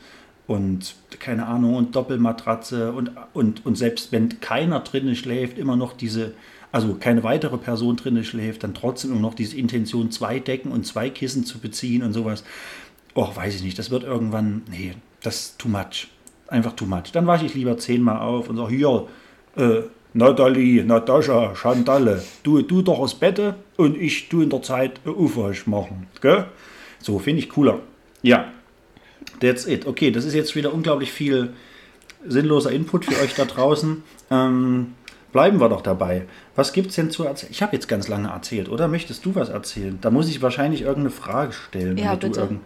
[0.51, 5.93] und keine Ahnung und Doppelmatratze und, und, und selbst wenn keiner drinnen schläft, immer noch
[5.93, 6.33] diese,
[6.71, 10.85] also keine weitere Person drinnen schläft, dann trotzdem immer noch diese Intention, zwei Decken und
[10.85, 12.43] zwei Kissen zu beziehen und sowas.
[13.13, 16.09] Oh, weiß ich nicht, das wird irgendwann, nee, das ist too much.
[16.47, 17.11] Einfach too much.
[17.13, 19.07] Dann wasche ich lieber zehnmal auf und sage, hier,
[19.55, 19.83] äh,
[20.13, 25.09] Nathalie, Natascha, Chantalle, du, du doch aus Bette und ich tu in der Zeit äh,
[25.09, 26.07] Aufwasch machen.
[26.21, 26.45] Gell?
[26.99, 27.79] So, finde ich cooler.
[28.21, 28.51] Ja,
[29.39, 29.87] That's it.
[29.87, 31.53] Okay, das ist jetzt wieder unglaublich viel
[32.25, 34.03] sinnloser Input für euch da draußen.
[34.29, 34.93] Ähm,
[35.31, 36.25] bleiben wir doch dabei.
[36.55, 37.51] Was gibt es denn zu erzählen?
[37.51, 38.87] Ich habe jetzt ganz lange erzählt, oder?
[38.87, 39.97] Möchtest du was erzählen?
[40.01, 41.97] Da muss ich wahrscheinlich irgendeine Frage stellen.
[41.97, 42.41] Ja, bitte.
[42.41, 42.61] Irgend...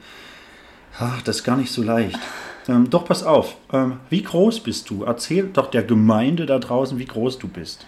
[1.00, 2.20] Ach, das ist gar nicht so leicht.
[2.68, 3.56] Ähm, doch, pass auf.
[3.72, 5.04] Ähm, wie groß bist du?
[5.04, 7.86] Erzähl doch der Gemeinde da draußen, wie groß du bist.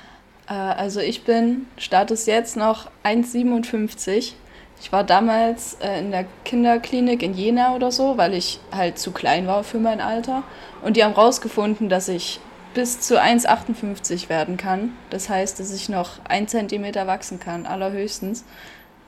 [0.47, 4.34] Äh, also ich bin, Status jetzt noch 1,57
[4.79, 9.11] ich war damals äh, in der Kinderklinik in Jena oder so, weil ich halt zu
[9.11, 10.43] klein war für mein Alter.
[10.83, 12.39] Und die haben rausgefunden, dass ich
[12.73, 14.91] bis zu 1,58 werden kann.
[15.09, 18.45] Das heißt, dass ich noch ein Zentimeter wachsen kann, allerhöchstens.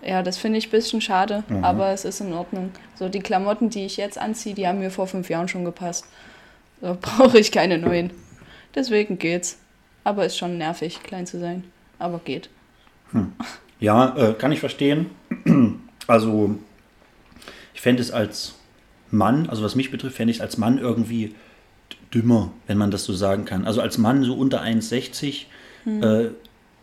[0.02, 1.64] Ja, das finde ich ein bisschen schade, mhm.
[1.64, 2.72] aber es ist in Ordnung.
[2.96, 6.06] So, die Klamotten, die ich jetzt anziehe, die haben mir vor fünf Jahren schon gepasst.
[6.82, 8.12] Da brauche ich keine neuen.
[8.74, 9.60] Deswegen geht's.
[10.04, 11.66] Aber ist schon nervig, klein zu sein.
[12.00, 12.50] Aber geht.
[13.12, 13.34] Hm.
[13.80, 15.12] Ja, äh, kann ich verstehen.
[16.08, 16.56] Also,
[17.76, 18.56] ich fände es als
[19.12, 21.36] Mann, also was mich betrifft, fände ich es als Mann irgendwie
[22.14, 23.66] dümmer, wenn man das so sagen kann.
[23.66, 25.46] Also als Mann so unter 1,60
[25.84, 26.04] hm.
[26.04, 26.30] äh,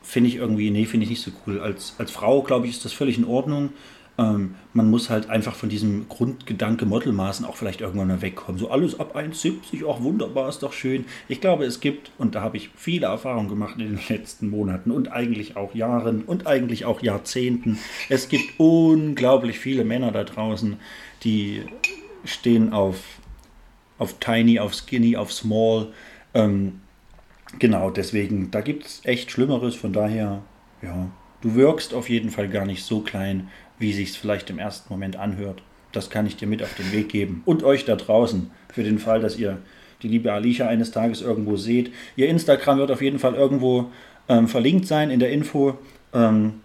[0.02, 1.60] finde ich irgendwie, nee, finde ich nicht so cool.
[1.60, 3.70] Als, als Frau, glaube ich, ist das völlig in Ordnung.
[4.18, 8.58] Ähm, man muss halt einfach von diesem Grundgedanke Modelmaßen auch vielleicht irgendwann mal wegkommen.
[8.58, 11.04] So alles ab 1,70, auch wunderbar, ist doch schön.
[11.28, 14.90] Ich glaube, es gibt, und da habe ich viele Erfahrungen gemacht in den letzten Monaten
[14.90, 17.78] und eigentlich auch Jahren und eigentlich auch Jahrzehnten.
[18.08, 20.78] Es gibt unglaublich viele Männer da draußen,
[21.22, 21.62] die
[22.24, 22.96] stehen auf,
[23.98, 25.88] auf Tiny, auf Skinny, auf Small.
[26.32, 26.80] Ähm,
[27.58, 29.74] genau, deswegen, da gibt es echt Schlimmeres.
[29.74, 30.42] Von daher,
[30.82, 31.10] ja,
[31.42, 34.92] du wirkst auf jeden Fall gar nicht so klein, wie sich es vielleicht im ersten
[34.92, 35.62] Moment anhört.
[35.92, 37.42] Das kann ich dir mit auf den Weg geben.
[37.44, 39.58] Und euch da draußen, für den Fall, dass ihr
[40.02, 41.92] die liebe Alicia eines Tages irgendwo seht.
[42.16, 43.90] Ihr Instagram wird auf jeden Fall irgendwo
[44.28, 45.78] ähm, verlinkt sein in der Info.
[46.12, 46.60] Ähm,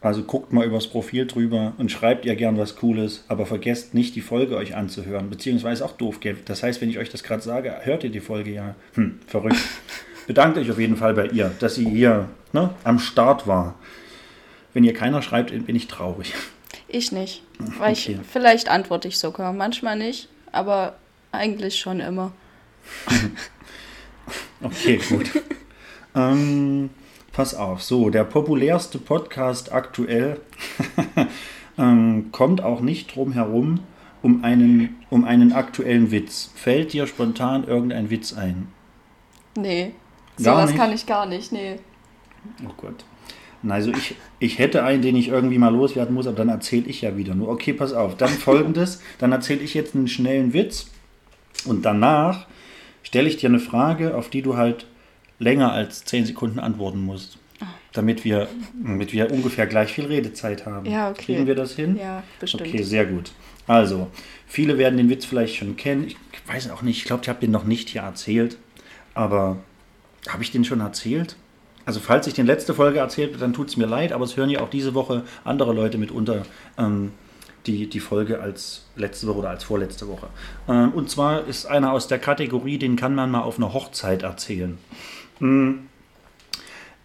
[0.00, 4.14] also guckt mal übers Profil drüber und schreibt ihr gern was Cooles, aber vergesst nicht,
[4.14, 6.20] die Folge euch anzuhören, beziehungsweise auch doof.
[6.44, 8.76] Das heißt, wenn ich euch das gerade sage, hört ihr die Folge ja.
[8.94, 9.56] Hm, verrückt.
[10.28, 13.74] Bedankt euch auf jeden Fall bei ihr, dass sie hier ne, am Start war.
[14.78, 16.32] Wenn ihr keiner schreibt, bin ich traurig.
[16.86, 17.42] Ich nicht.
[17.58, 18.16] Weil okay.
[18.22, 19.52] ich, vielleicht antworte ich sogar.
[19.52, 20.94] Manchmal nicht, aber
[21.32, 22.30] eigentlich schon immer.
[24.62, 25.32] okay, gut.
[26.14, 26.90] ähm,
[27.32, 27.82] pass auf.
[27.82, 30.40] So, der populärste Podcast aktuell
[31.76, 33.80] ähm, kommt auch nicht drum herum
[34.22, 36.52] um einen, um einen aktuellen Witz.
[36.54, 38.68] Fällt dir spontan irgendein Witz ein?
[39.56, 39.94] Nee.
[40.36, 41.80] Sowas kann ich gar nicht, nee.
[42.64, 43.04] Oh Gott.
[43.66, 47.02] Also ich, ich hätte einen, den ich irgendwie mal loswerden muss, aber dann erzähle ich
[47.02, 47.48] ja wieder nur.
[47.48, 48.16] Okay, pass auf.
[48.16, 50.86] Dann folgendes, dann erzähle ich jetzt einen schnellen Witz
[51.64, 52.46] und danach
[53.02, 54.86] stelle ich dir eine Frage, auf die du halt
[55.38, 57.38] länger als 10 Sekunden antworten musst.
[57.92, 58.48] Damit wir,
[58.80, 60.86] damit wir ungefähr gleich viel Redezeit haben.
[60.86, 61.24] Ja, okay.
[61.24, 61.96] Kriegen wir das hin?
[61.96, 62.68] Ja, bestimmt.
[62.68, 63.32] Okay, sehr gut.
[63.66, 64.08] Also,
[64.46, 66.06] viele werden den Witz vielleicht schon kennen.
[66.06, 66.16] Ich
[66.46, 68.58] weiß auch nicht, ich glaube, ich habe den noch nicht hier erzählt.
[69.14, 69.56] Aber
[70.28, 71.36] habe ich den schon erzählt?
[71.88, 74.36] Also, falls ich den letzte Folge erzählt habe, dann tut es mir leid, aber es
[74.36, 76.42] hören ja auch diese Woche andere Leute mitunter
[76.76, 77.12] ähm,
[77.66, 80.26] die, die Folge als letzte Woche oder als vorletzte Woche.
[80.68, 84.22] Ähm, und zwar ist einer aus der Kategorie, den kann man mal auf einer Hochzeit
[84.22, 84.76] erzählen.
[85.38, 85.76] Mm.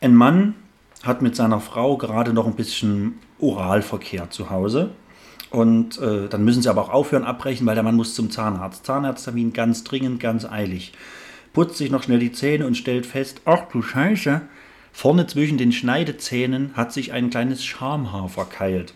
[0.02, 0.56] Ein Mann
[1.02, 4.90] hat mit seiner Frau gerade noch ein bisschen Oralverkehr zu Hause.
[5.50, 8.86] Und äh, dann müssen sie aber auch aufhören, abbrechen, weil der Mann muss zum Zahnarzt.
[8.86, 10.92] Zahnarzttermin ganz dringend, ganz eilig.
[11.54, 14.42] Putzt sich noch schnell die Zähne und stellt fest, ach du Scheiße,
[14.94, 18.94] vorne zwischen den Schneidezähnen hat sich ein kleines Schamhaar verkeilt.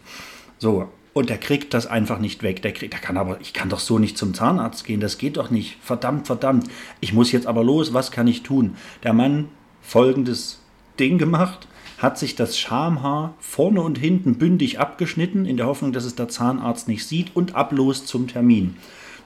[0.58, 2.62] So, und der kriegt das einfach nicht weg.
[2.62, 5.38] Der kriegt, der kann aber, ich kann doch so nicht zum Zahnarzt gehen, das geht
[5.38, 5.78] doch nicht.
[5.82, 6.68] Verdammt, verdammt.
[7.02, 8.76] Ich muss jetzt aber los, was kann ich tun?
[9.04, 9.50] Der Mann
[9.82, 10.62] folgendes
[11.00, 16.06] Ding gemacht, hat sich das Schamhaar vorne und hinten bündig abgeschnitten, in der Hoffnung, dass
[16.06, 18.78] es der Zahnarzt nicht sieht, und ab los zum Termin.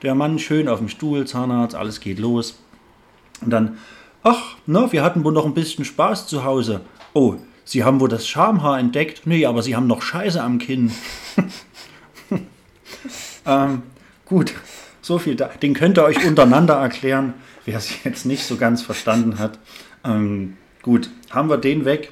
[0.02, 2.58] Der Mann schön auf dem Stuhl, Zahnarzt, alles geht los.
[3.42, 3.78] Und dann,
[4.24, 6.82] ach, na, wir hatten wohl noch ein bisschen Spaß zu Hause.
[7.14, 9.22] Oh, Sie haben wohl das Schamhaar entdeckt?
[9.26, 10.92] Nee, aber Sie haben noch Scheiße am Kinn.
[13.46, 13.84] ähm,
[14.26, 14.54] gut,
[15.02, 15.48] so viel da.
[15.62, 17.34] Den könnt ihr euch untereinander erklären,
[17.66, 19.60] wer es jetzt nicht so ganz verstanden hat.
[20.04, 22.12] Ähm, gut, haben wir den weg.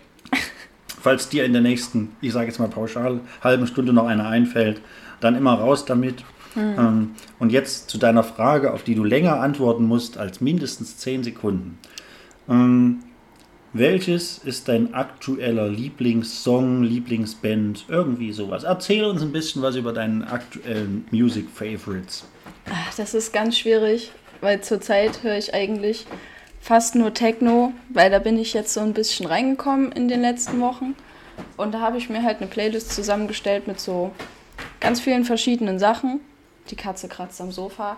[1.01, 4.81] Falls dir in der nächsten, ich sage jetzt mal pauschal, halben Stunde noch einer einfällt,
[5.21, 6.23] dann immer raus damit.
[6.57, 11.23] Ähm, und jetzt zu deiner Frage, auf die du länger antworten musst als mindestens 10
[11.23, 11.77] Sekunden.
[12.49, 13.03] Ähm,
[13.71, 18.63] welches ist dein aktueller Lieblingssong, Lieblingsband, irgendwie sowas?
[18.63, 22.25] Erzähl uns ein bisschen was über deinen aktuellen Music Favorites.
[22.71, 26.07] Ach, Das ist ganz schwierig, weil zurzeit höre ich eigentlich
[26.59, 30.59] fast nur Techno, weil da bin ich jetzt so ein bisschen reingekommen in den letzten
[30.59, 30.95] Wochen.
[31.55, 34.11] Und da habe ich mir halt eine Playlist zusammengestellt mit so
[34.79, 36.19] ganz vielen verschiedenen Sachen.
[36.69, 37.97] Die Katze kratzt am Sofa.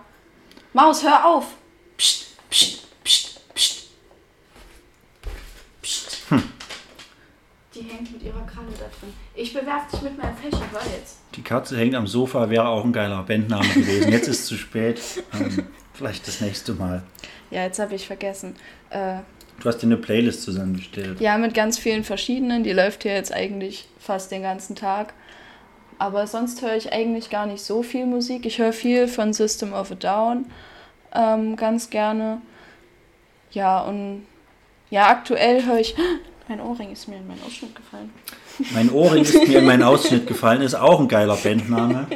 [0.74, 1.46] Maus, hör auf!
[1.96, 3.40] Psst, psst, psst.
[3.54, 3.82] Psst.
[7.74, 9.12] Die hängt mit ihrer Kralle da drin.
[9.34, 11.18] Ich bewerfe dich mit meinem Fächer, hör jetzt.
[11.34, 14.12] Die Katze hängt am Sofa, wäre auch ein geiler Bandname gewesen.
[14.12, 15.00] Jetzt ist es zu spät.
[15.32, 17.02] Ähm, vielleicht das nächste Mal.
[17.50, 18.56] Ja, jetzt habe ich vergessen.
[18.90, 19.18] Äh,
[19.60, 21.20] Du hast dir eine Playlist zusammengestellt.
[21.20, 22.64] Ja, mit ganz vielen verschiedenen.
[22.64, 25.14] Die läuft hier jetzt eigentlich fast den ganzen Tag.
[25.98, 28.44] Aber sonst höre ich eigentlich gar nicht so viel Musik.
[28.44, 30.46] Ich höre viel von System of a Down
[31.14, 32.40] ähm, ganz gerne.
[33.52, 34.26] Ja, und
[34.90, 35.94] ja, aktuell höre ich.
[36.52, 38.10] Mein Ohrring ist mir in meinen Ausschnitt gefallen.
[38.74, 42.06] Mein Ohrring ist mir in meinen Ausschnitt gefallen, ist auch ein geiler Bandname.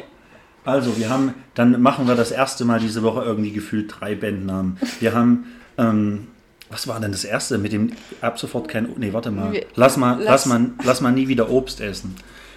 [0.63, 4.77] Also, wir haben, dann machen wir das erste Mal diese Woche irgendwie gefühlt drei Bandnamen.
[5.01, 5.47] Wir haben,
[5.79, 6.27] ähm,
[6.69, 9.59] was war denn das erste mit dem ab sofort kein, nee, warte mal.
[9.75, 12.15] Lass mal, lass, lass- mal, lass mal nie wieder Obst essen.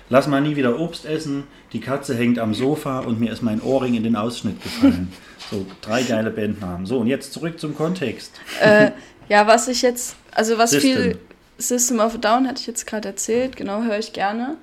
[0.09, 1.43] Lass mal nie wieder Obst essen.
[1.71, 5.13] Die Katze hängt am Sofa und mir ist mein Ohrring in den Ausschnitt gefallen.
[5.49, 6.85] So, drei geile Bandnamen.
[6.87, 8.33] So, und jetzt zurück zum Kontext.
[8.59, 8.91] äh,
[9.29, 10.95] ja, was ich jetzt, also was System.
[10.97, 11.19] viel
[11.59, 14.57] System of a Down hatte ich jetzt gerade erzählt, genau, höre ich gerne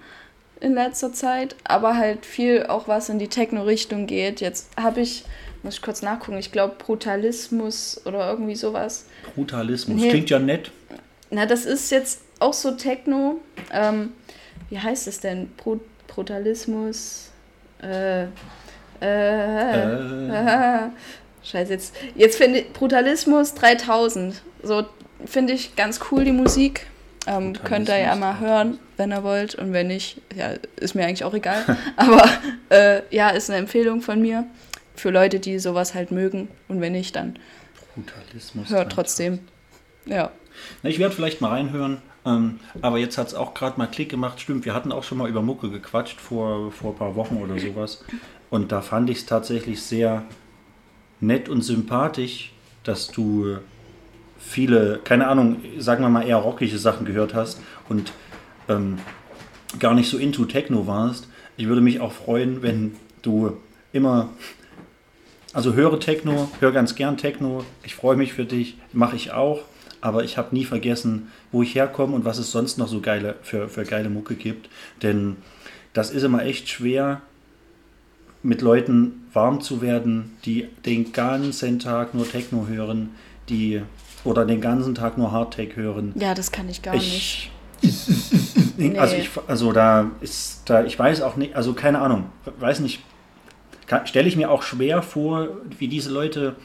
[0.60, 4.40] in letzter Zeit, aber halt viel auch was in die Techno-Richtung geht.
[4.40, 5.24] Jetzt habe ich,
[5.62, 9.06] muss ich kurz nachgucken, ich glaube Brutalismus oder irgendwie sowas.
[9.34, 10.00] Brutalismus.
[10.00, 10.08] Nee.
[10.08, 10.70] Klingt ja nett.
[11.30, 13.40] Na, das ist jetzt auch so Techno.
[13.72, 14.12] Ähm,
[14.70, 15.50] wie heißt es denn?
[15.56, 17.30] Brut Brutalismus.
[17.82, 18.26] Äh, äh,
[19.00, 20.88] Äh,
[21.42, 24.42] Scheiße, jetzt, jetzt finde ich Brutalismus 3000.
[24.62, 24.84] So
[25.24, 26.86] finde ich ganz cool die Musik.
[27.26, 29.56] Ähm, könnt ihr ja mal hören, wenn ihr wollt.
[29.56, 31.64] Und wenn nicht, ja, ist mir eigentlich auch egal.
[31.96, 32.28] Aber
[32.68, 34.46] äh, ja, ist eine Empfehlung von mir
[34.94, 36.48] für Leute, die sowas halt mögen.
[36.68, 37.38] Und wenn nicht, dann
[37.94, 38.70] Brutalismus.
[38.70, 39.40] hört trotzdem.
[40.04, 40.30] Ja.
[40.82, 42.00] Na, ich werde vielleicht mal reinhören.
[42.24, 44.40] Ähm, aber jetzt hat es auch gerade mal Klick gemacht.
[44.40, 47.58] Stimmt, wir hatten auch schon mal über Mucke gequatscht vor, vor ein paar Wochen oder
[47.58, 48.04] sowas.
[48.50, 50.24] Und da fand ich es tatsächlich sehr
[51.20, 52.52] nett und sympathisch,
[52.84, 53.58] dass du
[54.46, 58.12] viele, keine Ahnung, sagen wir mal eher rockige Sachen gehört hast und
[58.68, 58.98] ähm,
[59.78, 61.28] gar nicht so into Techno warst.
[61.56, 63.56] Ich würde mich auch freuen, wenn du
[63.92, 64.30] immer
[65.56, 67.64] also höre Techno, höre ganz gern Techno.
[67.82, 69.62] Ich freue mich für dich, mache ich auch.
[70.02, 73.36] Aber ich habe nie vergessen, wo ich herkomme und was es sonst noch so geile
[73.40, 74.68] für, für geile Mucke gibt.
[75.02, 75.36] Denn
[75.94, 77.22] das ist immer echt schwer,
[78.42, 83.14] mit Leuten warm zu werden, die den ganzen Tag nur Techno hören,
[83.48, 83.80] die
[84.26, 86.12] oder den ganzen Tag nur Hardtech hören.
[86.16, 87.50] Ja, das kann ich gar nicht.
[88.78, 89.22] Ich, also, Nee.
[89.22, 92.26] ich, also da ist, da, ich weiß auch nicht, also keine Ahnung,
[92.58, 93.00] weiß nicht,
[94.04, 95.48] stelle ich mir auch schwer vor,
[95.78, 96.56] wie diese Leute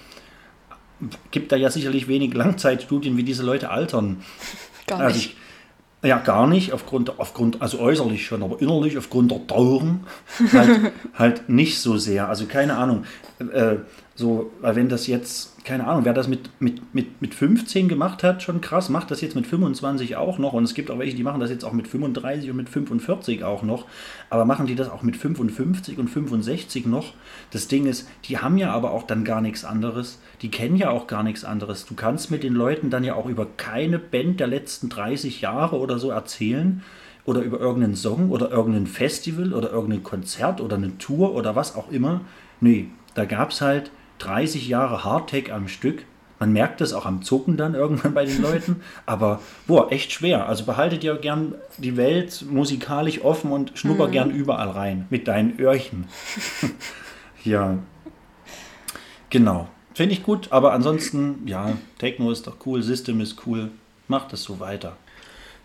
[1.32, 4.22] gibt da ja sicherlich wenig Langzeitstudien, wie diese Leute altern.
[4.88, 5.36] Gar Also nicht.
[6.04, 10.02] ich, ja, gar nicht, aufgrund, aufgrund, also äußerlich schon, aber innerlich aufgrund der Dauern
[10.52, 12.28] halt, halt nicht so sehr.
[12.28, 13.06] Also keine Ahnung,
[13.54, 13.76] äh,
[14.16, 18.24] so, weil wenn das jetzt, keine Ahnung, wer das mit, mit, mit, mit 15 gemacht
[18.24, 20.54] hat, schon krass, macht das jetzt mit 25 auch noch.
[20.54, 23.44] Und es gibt auch welche, die machen das jetzt auch mit 35 und mit 45
[23.44, 23.86] auch noch.
[24.30, 27.14] Aber machen die das auch mit 55 und 65 noch?
[27.52, 30.20] Das Ding ist, die haben ja aber auch dann gar nichts anderes.
[30.42, 31.86] Die kennen ja auch gar nichts anderes.
[31.86, 35.78] Du kannst mit den Leuten dann ja auch über keine Band der letzten 30 Jahre
[35.80, 36.82] oder so erzählen.
[37.24, 41.76] Oder über irgendeinen Song oder irgendein Festival oder irgendein Konzert oder eine Tour oder was
[41.76, 42.22] auch immer.
[42.62, 43.92] Nee, da gab es halt
[44.22, 46.06] 30 Jahre Hardtech am Stück.
[46.40, 48.82] Man merkt das auch am Zucken dann irgendwann bei den Leuten.
[49.06, 50.48] Aber, boah, echt schwer.
[50.48, 55.60] Also behaltet ihr gern die Welt musikalisch offen und schnupper gern überall rein mit deinen
[55.60, 56.08] Öhrchen.
[57.44, 57.78] ja.
[59.30, 59.70] Genau.
[59.94, 63.72] Finde ich gut, aber ansonsten, ja, Techno ist doch cool, System ist cool.
[64.08, 64.98] Macht es so weiter.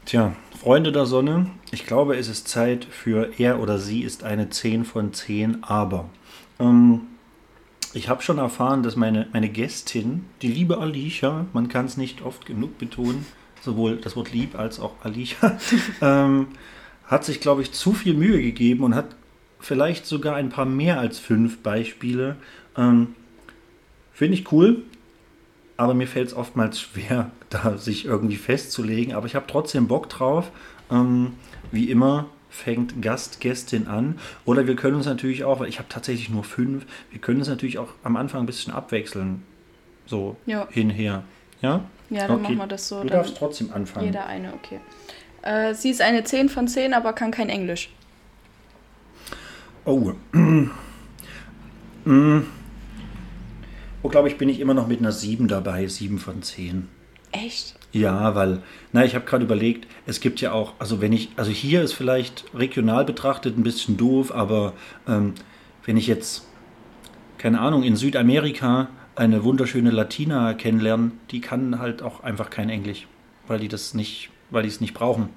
[0.04, 4.50] Tja, Freunde der Sonne, ich glaube, es ist Zeit für er oder sie ist eine
[4.50, 6.10] 10 von 10, aber.
[6.60, 7.02] Ähm,
[7.96, 12.20] ich habe schon erfahren, dass meine, meine Gästin, die liebe Alicia, man kann es nicht
[12.20, 13.24] oft genug betonen,
[13.62, 15.58] sowohl das Wort lieb als auch Alicia,
[16.02, 16.48] ähm,
[17.06, 19.16] hat sich, glaube ich, zu viel Mühe gegeben und hat
[19.60, 22.36] vielleicht sogar ein paar mehr als fünf Beispiele.
[22.76, 23.14] Ähm,
[24.12, 24.82] Finde ich cool,
[25.78, 29.14] aber mir fällt es oftmals schwer, da sich irgendwie festzulegen.
[29.14, 30.50] Aber ich habe trotzdem Bock drauf.
[30.90, 31.32] Ähm,
[31.72, 32.26] wie immer
[32.56, 34.18] fängt Gast, Gästin an.
[34.44, 37.48] Oder wir können uns natürlich auch, weil ich habe tatsächlich nur fünf, wir können uns
[37.48, 39.42] natürlich auch am Anfang ein bisschen abwechseln.
[40.06, 40.66] So Ja.
[40.70, 41.22] hinher.
[41.60, 41.84] Ja?
[42.10, 43.02] Ja, dann machen wir das so.
[43.02, 44.06] Du darfst trotzdem anfangen.
[44.06, 44.80] jeder eine, okay.
[45.42, 47.90] Äh, sie ist eine 10 von 10, aber kann kein Englisch.
[49.84, 50.12] Oh.
[52.04, 52.42] Mm.
[54.04, 56.86] Oh, glaube ich, bin ich immer noch mit einer 7 dabei, 7 von 10.
[57.44, 57.74] Echt?
[57.92, 58.62] Ja, weil,
[58.92, 61.92] na, ich habe gerade überlegt, es gibt ja auch, also wenn ich, also hier ist
[61.92, 64.74] vielleicht regional betrachtet ein bisschen doof, aber
[65.08, 65.34] ähm,
[65.84, 66.46] wenn ich jetzt,
[67.38, 73.06] keine Ahnung, in Südamerika eine wunderschöne Latina kennenlerne, die kann halt auch einfach kein Englisch,
[73.46, 75.30] weil die das nicht, weil die es nicht brauchen.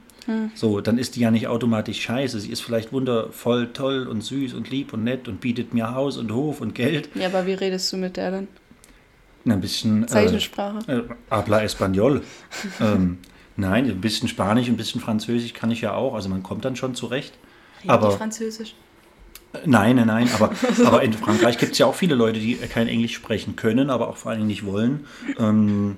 [0.53, 2.39] So, dann ist die ja nicht automatisch scheiße.
[2.39, 6.17] Sie ist vielleicht wundervoll, toll und süß und lieb und nett und bietet mir Haus
[6.17, 7.09] und Hof und Geld.
[7.15, 8.47] Ja, aber wie redest du mit der dann?
[9.51, 10.07] Ein bisschen.
[10.07, 10.91] Zeichensprache.
[10.91, 12.21] Äh, habla Español.
[12.81, 13.17] ähm,
[13.55, 16.13] nein, ein bisschen Spanisch, ein bisschen Französisch kann ich ja auch.
[16.15, 17.33] Also man kommt dann schon zurecht.
[17.81, 18.75] Redet Aber die Französisch?
[19.53, 20.29] äh, nein, nein, nein.
[20.33, 20.51] Aber,
[20.85, 24.07] aber in Frankreich gibt es ja auch viele Leute, die kein Englisch sprechen können, aber
[24.09, 25.05] auch vor allen Dingen nicht wollen.
[25.37, 25.97] Ähm,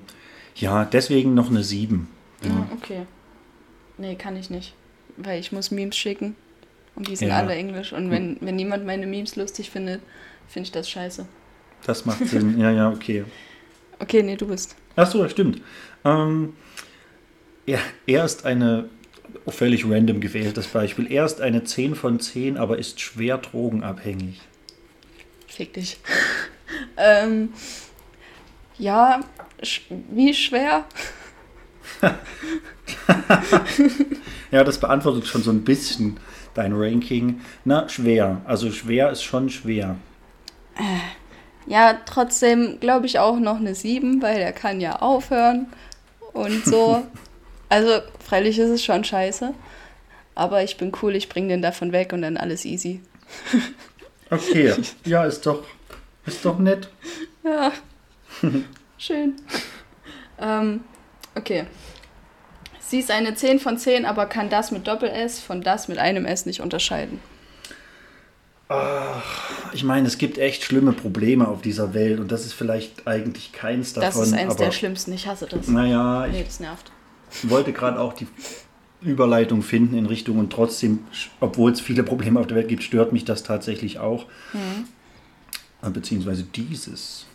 [0.54, 2.08] ja, deswegen noch eine 7.
[2.44, 3.06] Ja, okay.
[3.98, 4.74] Nee, kann ich nicht.
[5.16, 6.36] Weil ich muss Memes schicken.
[6.94, 7.38] Und die sind Ja.
[7.38, 7.92] alle Englisch.
[7.92, 10.02] Und wenn, wenn niemand meine Memes lustig findet,
[10.48, 11.26] finde ich das scheiße.
[11.86, 12.58] Das macht Sinn.
[12.58, 13.24] Ja, ja, okay.
[13.98, 14.76] Okay, nee, du bist.
[14.96, 15.60] Ach so, das stimmt.
[16.04, 16.54] Ähm,
[17.66, 18.88] er, er ist eine,
[19.48, 24.40] völlig random gewähltes Beispiel, er ist eine 10 von 10, aber ist schwer drogenabhängig.
[25.46, 25.98] Fick dich.
[26.96, 27.50] ähm,
[28.78, 29.20] ja,
[29.62, 30.84] sch wie schwer?
[34.52, 36.20] Ja, das beantwortet schon so ein bisschen
[36.52, 37.40] dein Ranking.
[37.64, 38.42] Na, schwer.
[38.44, 39.96] Also schwer ist schon schwer.
[41.66, 45.66] Ja, trotzdem glaube ich auch noch eine 7, weil er kann ja aufhören
[46.32, 47.06] und so.
[47.68, 49.54] also, freilich ist es schon scheiße.
[50.34, 53.00] Aber ich bin cool, ich bringe den davon weg und dann alles easy.
[54.30, 55.62] Okay, ja, ist doch,
[56.24, 56.88] ist doch nett.
[57.44, 57.70] Ja,
[58.96, 59.34] schön.
[60.40, 60.80] ähm,
[61.34, 61.66] okay.
[62.80, 66.24] Sie ist eine 10 von 10, aber kann das mit Doppel-S von das mit einem
[66.24, 67.20] S nicht unterscheiden.
[69.72, 73.52] Ich meine, es gibt echt schlimme Probleme auf dieser Welt und das ist vielleicht eigentlich
[73.52, 74.10] keins davon.
[74.20, 75.12] Das ist eins aber, der schlimmsten.
[75.12, 75.68] Ich hasse das.
[75.68, 76.90] Naja, Nee, ich das nervt.
[77.44, 78.26] wollte gerade auch die
[79.00, 81.00] Überleitung finden in Richtung und trotzdem,
[81.40, 84.26] obwohl es viele Probleme auf der Welt gibt, stört mich das tatsächlich auch.
[85.82, 87.26] Äh, Beziehungsweise dieses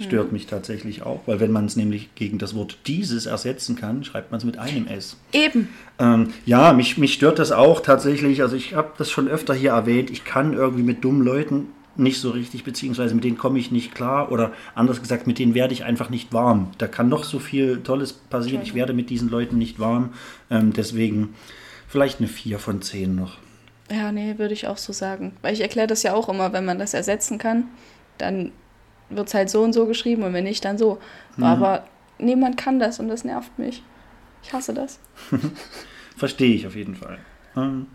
[0.00, 4.04] stört mich tatsächlich auch, weil wenn man es nämlich gegen das Wort dieses ersetzen kann,
[4.04, 5.16] schreibt man es mit einem S.
[5.32, 5.68] Eben.
[5.98, 8.42] Ähm, ja, mich, mich stört das auch tatsächlich.
[8.42, 10.10] Also ich habe das schon öfter hier erwähnt.
[10.10, 13.94] Ich kann irgendwie mit dummen Leuten nicht so richtig, beziehungsweise mit denen komme ich nicht
[13.94, 16.70] klar oder anders gesagt, mit denen werde ich einfach nicht warm.
[16.78, 18.62] Da kann noch so viel Tolles passieren.
[18.62, 20.14] Ich werde mit diesen Leuten nicht warm.
[20.50, 21.34] Ähm, deswegen
[21.88, 23.36] vielleicht eine 4 von 10 noch.
[23.90, 25.32] Ja, nee, würde ich auch so sagen.
[25.42, 27.64] Weil ich erkläre das ja auch immer, wenn man das ersetzen kann,
[28.16, 28.52] dann
[29.16, 30.98] wird es halt so und so geschrieben und wenn nicht, dann so.
[31.40, 31.84] Aber
[32.18, 33.82] niemand kann das und das nervt mich.
[34.42, 34.98] Ich hasse das.
[36.16, 37.18] Verstehe ich auf jeden Fall.
[37.56, 37.86] Ähm,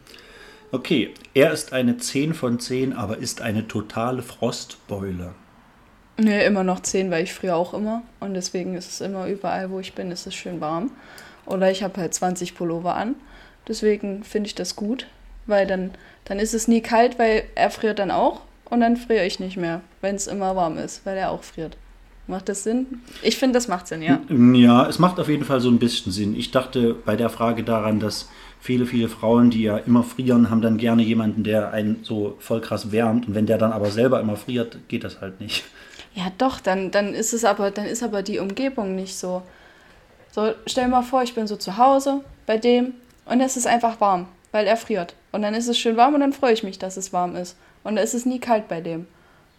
[0.71, 5.33] okay, er ist eine 10 von 10, aber ist eine totale Frostbeule.
[6.17, 8.01] Nee, immer noch 10, weil ich früher auch immer.
[8.19, 10.91] Und deswegen ist es immer überall, wo ich bin, ist es schön warm.
[11.45, 13.15] Oder ich habe halt 20 Pullover an.
[13.67, 15.07] Deswegen finde ich das gut,
[15.45, 15.91] weil dann,
[16.25, 18.41] dann ist es nie kalt, weil er friert dann auch.
[18.69, 21.77] Und dann friere ich nicht mehr, wenn es immer warm ist, weil er auch friert.
[22.27, 23.01] Macht das Sinn?
[23.21, 24.19] Ich finde, das macht Sinn, ja.
[24.29, 26.35] Ja, es macht auf jeden Fall so ein bisschen Sinn.
[26.35, 28.27] Ich dachte bei der Frage daran, dass
[28.59, 32.59] viele, viele Frauen, die ja immer frieren, haben dann gerne jemanden, der einen so voll
[32.59, 33.29] krass wärmt.
[33.29, 35.63] Und wenn der dann aber selber immer friert, geht das halt nicht.
[36.15, 39.43] Ja, doch, dann, dann ist es aber, dann ist aber die Umgebung nicht so.
[40.31, 42.93] So, stell dir mal vor, ich bin so zu Hause bei dem
[43.25, 45.15] und es ist einfach warm, weil er friert.
[45.31, 47.55] Und dann ist es schön warm und dann freue ich mich, dass es warm ist.
[47.87, 49.07] Und da ist es nie kalt bei dem.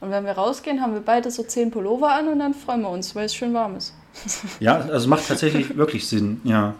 [0.00, 2.90] Und wenn wir rausgehen, haben wir beide so zehn Pullover an und dann freuen wir
[2.90, 3.94] uns, weil es schön warm ist.
[4.60, 6.42] Ja, also macht tatsächlich wirklich Sinn.
[6.44, 6.74] Ja,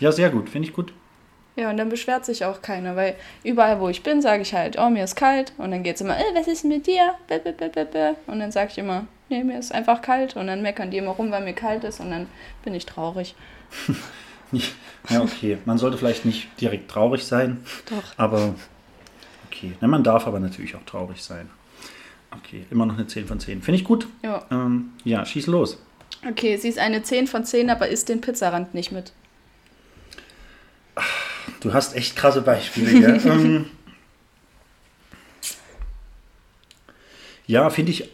[0.00, 0.92] ja sehr gut, finde ich gut.
[1.54, 3.14] Ja, und dann beschwert sich auch keiner, weil
[3.44, 5.52] überall, wo ich bin, sage ich halt, oh, mir ist kalt.
[5.58, 7.14] Und dann geht es immer, äh, was ist mit dir?
[8.26, 10.34] Und dann sage ich immer, nee, mir ist einfach kalt.
[10.34, 12.00] Und dann meckern die immer rum, weil mir kalt ist.
[12.00, 12.26] Und dann
[12.64, 13.36] bin ich traurig.
[15.08, 15.58] Ja, okay.
[15.64, 17.64] Man sollte vielleicht nicht direkt traurig sein.
[17.88, 18.02] Doch.
[18.16, 18.56] Aber
[19.62, 19.86] okay.
[19.86, 21.48] Man darf aber natürlich auch traurig sein.
[22.30, 23.62] Okay, immer noch eine 10 von 10.
[23.62, 24.06] Finde ich gut.
[24.22, 24.46] Ja.
[24.50, 25.78] Ähm, ja, schieß los.
[26.28, 29.12] Okay, sie ist eine 10 von 10, aber isst den Pizzarand nicht mit.
[31.60, 33.20] Du hast echt krasse Beispiele, gell?
[33.24, 33.66] ähm,
[37.46, 38.08] ja, finde ich.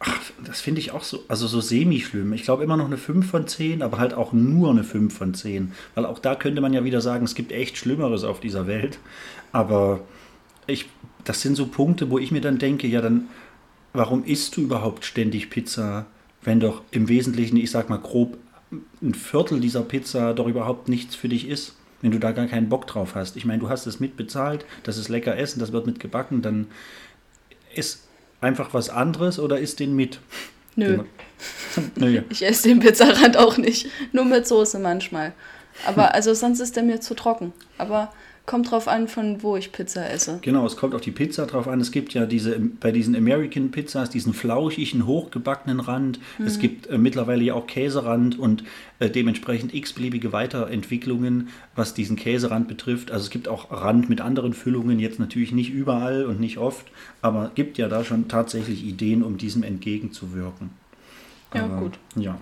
[0.00, 2.32] Ach, das finde ich auch so, also so semi-schlimm.
[2.32, 5.34] Ich glaube immer noch eine 5 von 10, aber halt auch nur eine 5 von
[5.34, 5.72] 10.
[5.94, 8.98] Weil auch da könnte man ja wieder sagen, es gibt echt Schlimmeres auf dieser Welt.
[9.52, 10.00] Aber
[10.66, 10.86] ich,
[11.24, 13.28] das sind so Punkte, wo ich mir dann denke, ja, dann,
[13.92, 16.06] warum isst du überhaupt ständig Pizza,
[16.42, 18.38] wenn doch im Wesentlichen, ich sag mal grob,
[19.02, 22.68] ein Viertel dieser Pizza doch überhaupt nichts für dich ist, wenn du da gar keinen
[22.68, 23.36] Bock drauf hast.
[23.36, 26.66] Ich meine, du hast es mitbezahlt, das ist lecker Essen, das wird mitgebacken, dann
[27.74, 28.08] ist
[28.40, 30.20] einfach was anderes oder isst den mit.
[30.76, 31.02] Nö.
[31.96, 32.22] Nö.
[32.30, 33.88] Ich esse den Pizzarand auch nicht.
[34.12, 35.32] Nur mit Soße manchmal.
[35.86, 37.52] Aber also sonst ist der mir zu trocken.
[37.78, 38.12] Aber
[38.48, 40.38] kommt drauf an, von wo ich Pizza esse.
[40.40, 41.80] Genau, es kommt auf die Pizza drauf an.
[41.80, 46.18] Es gibt ja diese bei diesen American Pizzas diesen flauschigen, hochgebackenen Rand.
[46.44, 48.64] Es gibt äh, mittlerweile ja auch Käserand und
[49.00, 53.10] äh, dementsprechend x-beliebige Weiterentwicklungen, was diesen Käserand betrifft.
[53.10, 56.86] Also es gibt auch Rand mit anderen Füllungen, jetzt natürlich nicht überall und nicht oft,
[57.20, 60.70] aber gibt ja da schon tatsächlich Ideen, um diesem entgegenzuwirken.
[61.52, 61.98] Ja, Aber, gut.
[62.16, 62.40] Ja.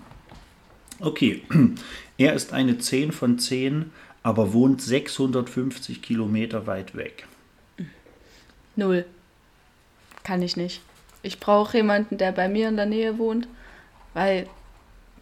[1.00, 1.42] Okay,
[2.16, 3.90] er ist eine 10 von 10,
[4.26, 7.28] aber wohnt 650 Kilometer weit weg.
[8.74, 9.04] Null.
[10.24, 10.80] Kann ich nicht.
[11.22, 13.46] Ich brauche jemanden, der bei mir in der Nähe wohnt,
[14.14, 14.48] weil,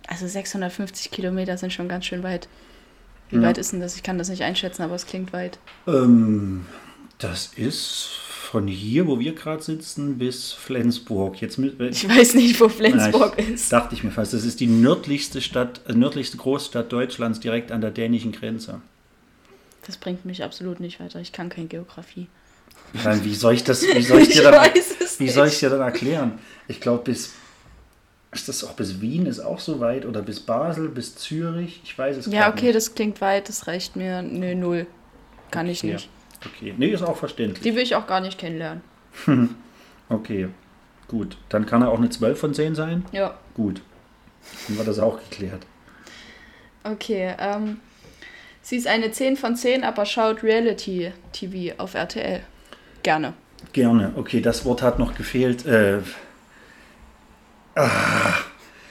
[0.07, 2.49] also 650 Kilometer sind schon ganz schön weit.
[3.29, 3.43] Wie Ja.
[3.43, 3.95] weit ist denn das?
[3.95, 5.59] Ich kann das nicht einschätzen, aber es klingt weit.
[5.87, 6.65] Ähm,
[7.19, 11.43] das ist von hier, wo wir gerade sitzen, bis Flensburg.
[11.43, 13.71] Jetzt mit, Ich weiß nicht, wo Flensburg ich- ist.
[13.71, 14.33] Dachte ich mir fast.
[14.33, 18.81] Das ist die nördlichste Stadt, äh, nördlichste Großstadt Deutschlands, direkt an der dänischen Grenze.
[19.87, 21.21] Das bringt mich absolut nicht weiter.
[21.21, 22.29] Ich kann keine Geografie.
[23.05, 25.55] Nein, wie soll ich das, wie soll ich Ich dir dann, es wie soll nicht.
[25.55, 26.39] ich dir dann erklären?
[26.69, 27.33] Ich glaube, bis,
[28.33, 31.81] ist das auch bis Wien ist auch so weit oder bis Basel, bis Zürich?
[31.85, 32.77] Ich weiß es Ja, grad okay, nicht.
[32.77, 34.23] das klingt weit, das reicht mir.
[34.23, 34.87] Nö, null.
[35.51, 35.93] Kann ich Okay.
[35.93, 36.09] nicht.
[36.47, 37.63] Okay, nee, ist auch verständlich.
[37.63, 38.83] Die will ich auch gar nicht kennenlernen.
[40.11, 40.49] Okay,
[41.09, 41.39] gut.
[41.49, 43.07] Dann kann er auch eine 12 von 10 sein?
[43.11, 43.39] Ja.
[43.55, 43.81] Gut.
[44.69, 45.65] Dann war das auch geklärt.
[46.85, 47.79] Okay, ähm,
[48.65, 52.41] sie ist eine 10 von 10, aber schaut Reality-TV auf RTL.
[53.05, 53.35] Gerne.
[53.73, 54.13] Gerne.
[54.17, 55.65] Okay, das Wort hat noch gefehlt.
[55.67, 55.99] Äh,
[57.77, 58.35] ah,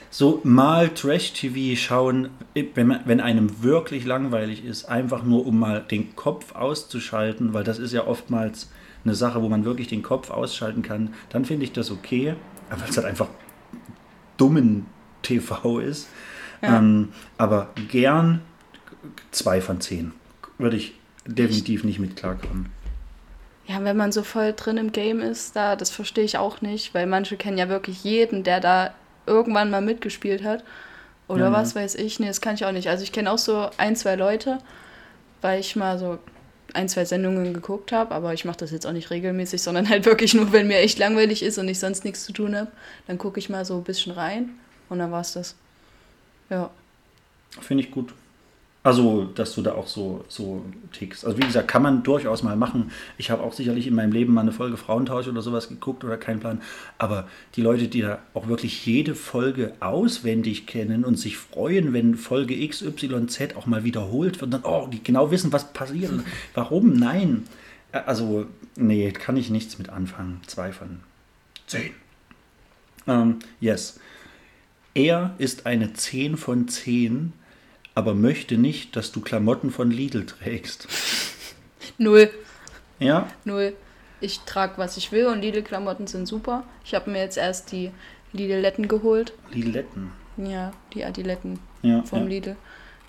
[0.09, 5.81] so mal Trash-TV schauen, wenn, man, wenn einem wirklich langweilig ist, einfach nur um mal
[5.81, 8.69] den Kopf auszuschalten, weil das ist ja oftmals
[9.03, 12.35] eine Sache, wo man wirklich den Kopf ausschalten kann, dann finde ich das okay,
[12.69, 13.27] weil es halt einfach
[14.37, 14.85] dummen
[15.23, 16.07] TV ist.
[16.61, 16.77] Ja.
[16.77, 18.41] Ähm, aber gern
[19.31, 20.13] zwei von zehn
[20.57, 20.93] würde ich
[21.25, 22.69] definitiv nicht mit klarkommen.
[23.65, 26.93] Ja, wenn man so voll drin im Game ist, da, das verstehe ich auch nicht,
[26.93, 28.93] weil manche kennen ja wirklich jeden, der da
[29.25, 30.63] irgendwann mal mitgespielt hat.
[31.29, 32.19] Oder Ja, was weiß ich.
[32.19, 32.89] Nee, das kann ich auch nicht.
[32.89, 34.57] Also ich kenne auch so ein, zwei Leute,
[35.41, 36.19] weil ich mal so
[36.73, 40.05] ein, zwei Sendungen geguckt habe, aber ich mache das jetzt auch nicht regelmäßig, sondern halt
[40.05, 42.71] wirklich nur, wenn mir echt langweilig ist und ich sonst nichts zu tun habe.
[43.07, 44.49] Dann gucke ich mal so ein bisschen rein
[44.89, 45.55] und dann war's das.
[46.49, 46.69] Ja.
[47.61, 48.13] Finde ich gut.
[48.85, 51.25] Also, dass du da auch so, so tickst.
[51.25, 52.91] Also, wie gesagt, kann man durchaus mal machen.
[53.17, 56.17] Ich habe auch sicherlich in meinem Leben mal eine Folge Frauentausch oder sowas geguckt oder
[56.17, 56.61] keinen Plan.
[56.97, 62.15] Aber die Leute, die da auch wirklich jede Folge auswendig kennen und sich freuen, wenn
[62.15, 66.11] Folge XYZ auch mal wiederholt wird, dann, oh, die genau wissen, was passiert.
[66.53, 66.91] Warum?
[66.91, 67.43] Nein.
[67.93, 70.41] Also, nee, kann ich nichts mit anfangen.
[70.45, 70.99] Zwei von
[71.67, 71.91] zehn.
[73.07, 73.99] Ähm, yes.
[74.93, 77.33] Er ist eine 10 von 10,
[77.95, 80.87] aber möchte nicht, dass du Klamotten von Lidl trägst.
[81.97, 82.29] Null.
[82.99, 83.27] Ja?
[83.45, 83.75] Null.
[84.21, 86.63] Ich trage, was ich will und Lidl-Klamotten sind super.
[86.85, 87.91] Ich habe mir jetzt erst die
[88.31, 89.33] Lidl-Letten geholt.
[89.51, 90.11] Lidletten.
[90.37, 92.25] Ja, die Adiletten Ja, vom ja.
[92.25, 92.55] Lidl.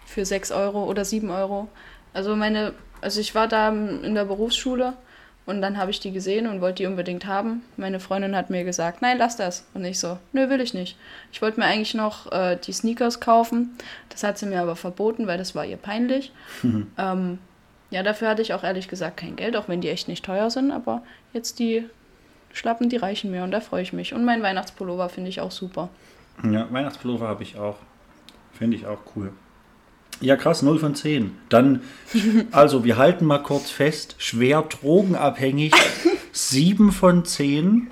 [0.06, 1.68] Für 6 Euro oder 7 Euro.
[2.12, 4.94] Also meine, also ich war da in der Berufsschule
[5.46, 7.62] und dann habe ich die gesehen und wollte die unbedingt haben.
[7.76, 9.66] Meine Freundin hat mir gesagt, nein, lass das.
[9.74, 10.96] Und ich so, nö, will ich nicht.
[11.32, 13.76] Ich wollte mir eigentlich noch äh, die Sneakers kaufen.
[14.08, 16.32] Das hat sie mir aber verboten, weil das war ihr peinlich.
[16.98, 17.38] ähm,
[17.90, 20.50] ja, dafür hatte ich auch ehrlich gesagt kein Geld, auch wenn die echt nicht teuer
[20.50, 20.70] sind.
[20.70, 21.02] Aber
[21.34, 21.84] jetzt die
[22.52, 24.14] Schlappen, die reichen mir und da freue ich mich.
[24.14, 25.90] Und mein Weihnachtspullover finde ich auch super.
[26.42, 27.76] Ja, Weihnachtspullover habe ich auch.
[28.52, 29.32] Finde ich auch cool.
[30.20, 31.32] Ja, krass, 0 von 10.
[31.48, 31.80] Dann,
[32.52, 35.72] also wir halten mal kurz fest, schwer drogenabhängig,
[36.32, 37.88] 7 von 10.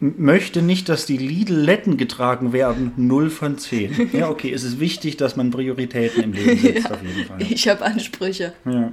[0.00, 4.10] M- Möchte nicht, dass die Lidl-Letten getragen werden, 0 von 10.
[4.12, 7.40] Ja, okay, es ist wichtig, dass man Prioritäten im Leben setzt, auf jeden Fall.
[7.40, 8.52] Ich habe Ansprüche.
[8.66, 8.92] Ja.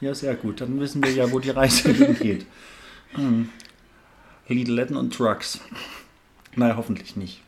[0.00, 0.60] ja, sehr gut.
[0.60, 2.46] Dann wissen wir ja, wo die Reise hingeht.
[3.14, 3.48] Hm.
[4.46, 5.60] Lidl-Letten und Trucks.
[6.54, 7.40] Naja, hoffentlich nicht.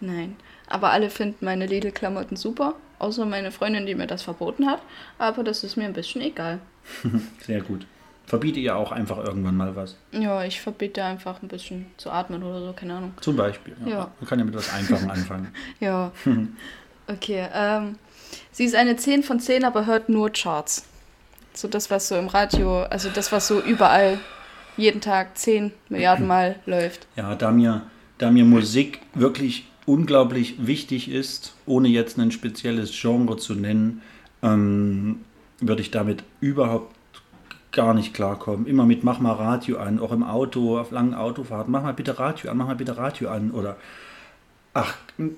[0.00, 0.36] Nein.
[0.70, 4.80] Aber alle finden meine Lidl-Klamotten super, außer meine Freundin, die mir das verboten hat.
[5.18, 6.60] Aber das ist mir ein bisschen egal.
[7.44, 7.86] Sehr gut.
[8.24, 9.96] Verbiete ihr auch einfach irgendwann mal was.
[10.12, 13.12] Ja, ich verbiete einfach ein bisschen zu atmen oder so, keine Ahnung.
[13.20, 13.76] Zum Beispiel.
[13.84, 13.90] Ja.
[13.90, 14.10] Ja.
[14.20, 15.52] Man kann ja mit etwas Einfachem anfangen.
[15.80, 16.12] Ja.
[17.08, 17.98] Okay, ähm,
[18.52, 20.86] sie ist eine 10 von 10, aber hört nur Charts.
[21.52, 24.20] So das, was so im Radio, also das, was so überall
[24.76, 27.08] jeden Tag 10 Milliarden Mal läuft.
[27.16, 27.82] Ja, da mir,
[28.18, 34.02] da mir Musik wirklich unglaublich wichtig ist, ohne jetzt ein spezielles Genre zu nennen,
[34.42, 35.20] ähm,
[35.60, 36.94] würde ich damit überhaupt
[37.72, 38.66] gar nicht klarkommen.
[38.66, 42.18] Immer mit mach mal Radio an, auch im Auto, auf langen Autofahrten, mach mal bitte
[42.18, 43.76] Radio an, mach mal bitte Radio an oder
[44.74, 44.94] ach,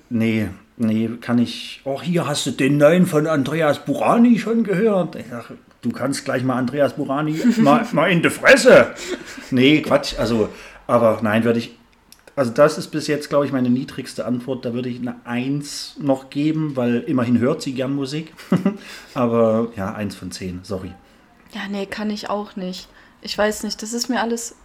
[0.09, 5.15] nee, nee, kann ich, oh hier hast du den neuen von Andreas Burani schon gehört.
[5.15, 8.93] Ich sag, du kannst gleich mal Andreas Burani mal, mal in die Fresse.
[9.51, 10.49] Nee, Quatsch, also,
[10.87, 11.75] aber nein, würde ich,
[12.35, 14.65] also das ist bis jetzt, glaube ich, meine niedrigste Antwort.
[14.65, 18.33] Da würde ich eine 1 noch geben, weil immerhin hört sie gern Musik.
[19.13, 20.93] aber ja, 1 von 10, sorry.
[21.53, 22.87] Ja, nee, kann ich auch nicht.
[23.21, 24.55] Ich weiß nicht, das ist mir alles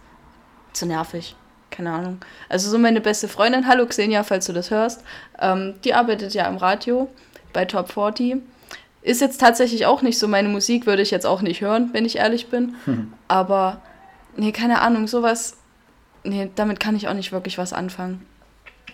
[0.73, 1.35] zu nervig.
[1.69, 2.17] Keine Ahnung.
[2.49, 5.03] Also so meine beste Freundin, hallo Xenia, falls du das hörst,
[5.39, 7.09] ähm, die arbeitet ja im Radio
[7.53, 8.37] bei Top 40.
[9.01, 12.05] Ist jetzt tatsächlich auch nicht so meine Musik, würde ich jetzt auch nicht hören, wenn
[12.05, 12.75] ich ehrlich bin.
[13.27, 13.81] Aber,
[14.35, 15.57] nee, keine Ahnung, sowas,
[16.23, 18.25] nee, damit kann ich auch nicht wirklich was anfangen.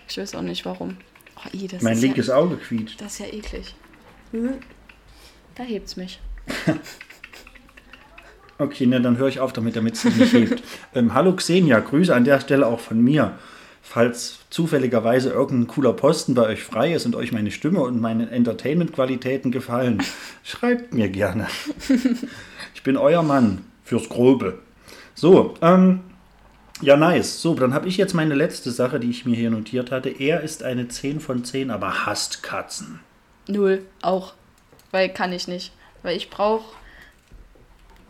[0.08, 0.96] Ich weiß auch nicht warum.
[1.36, 3.00] Oh, das Mein ist linkes ja, Auge quietscht.
[3.00, 3.74] Das ist ja eklig.
[5.54, 6.20] Da hebt's mich.
[8.58, 10.62] Okay, ne, dann höre ich auf damit, damit es sich nicht hebt.
[10.94, 13.32] Ähm, hallo Xenia, Grüße an der Stelle auch von mir.
[13.82, 18.30] Falls zufälligerweise irgendein cooler Posten bei euch frei ist und euch meine Stimme und meine
[18.30, 20.02] Entertainment-Qualitäten gefallen,
[20.42, 21.48] schreibt mir gerne.
[22.74, 24.58] Ich bin euer Mann fürs Grobe.
[25.14, 26.00] So, ähm,
[26.82, 27.40] ja, nice.
[27.40, 30.10] So, dann habe ich jetzt meine letzte Sache, die ich mir hier notiert hatte.
[30.10, 33.00] Er ist eine 10 von 10, aber hasst Katzen.
[33.48, 34.34] Null, auch.
[34.90, 35.72] Weil kann ich nicht.
[36.02, 36.64] Weil ich brauche.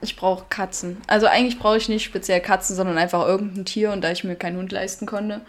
[0.03, 0.99] Ich brauche Katzen.
[1.07, 3.93] Also eigentlich brauche ich nicht speziell Katzen, sondern einfach irgendein Tier.
[3.93, 5.41] Und da ich mir keinen Hund leisten konnte,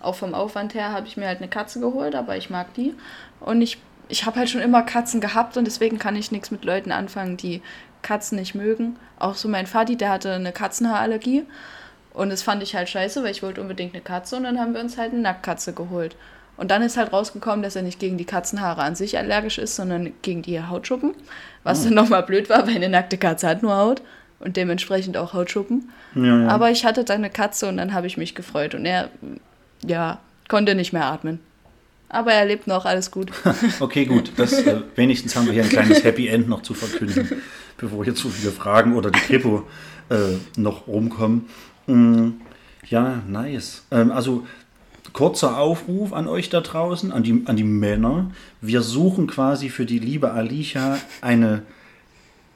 [0.00, 2.94] auch vom Aufwand her, habe ich mir halt eine Katze geholt, aber ich mag die.
[3.40, 6.64] Und ich, ich habe halt schon immer Katzen gehabt und deswegen kann ich nichts mit
[6.64, 7.62] Leuten anfangen, die
[8.02, 8.96] Katzen nicht mögen.
[9.18, 11.44] Auch so mein Vati, der hatte eine Katzenhaarallergie.
[12.14, 14.72] Und das fand ich halt scheiße, weil ich wollte unbedingt eine Katze und dann haben
[14.72, 16.16] wir uns halt eine Nacktkatze geholt.
[16.56, 19.74] Und dann ist halt rausgekommen, dass er nicht gegen die Katzenhaare an sich allergisch ist,
[19.74, 21.14] sondern gegen die Hautschuppen.
[21.64, 24.02] Was dann nochmal blöd war, weil eine nackte Katze hat nur Haut
[24.38, 25.90] und dementsprechend auch Hautschuppen.
[26.14, 26.48] Ja, ja.
[26.48, 29.10] Aber ich hatte dann eine Katze und dann habe ich mich gefreut und er,
[29.84, 31.40] ja, konnte nicht mehr atmen.
[32.08, 33.32] Aber er lebt noch, alles gut.
[33.80, 34.30] Okay, gut.
[34.36, 37.42] Das, äh, wenigstens haben wir hier ein kleines Happy End noch zu verkünden,
[37.76, 39.66] bevor hier zu viele Fragen oder die Kripo
[40.10, 41.46] äh, noch rumkommen.
[41.86, 42.30] Mm,
[42.88, 43.84] ja, nice.
[43.90, 44.46] Ähm, also
[45.12, 48.30] kurzer Aufruf an euch da draußen, an die, an die Männer.
[48.60, 51.62] Wir suchen quasi für die liebe Alicia eine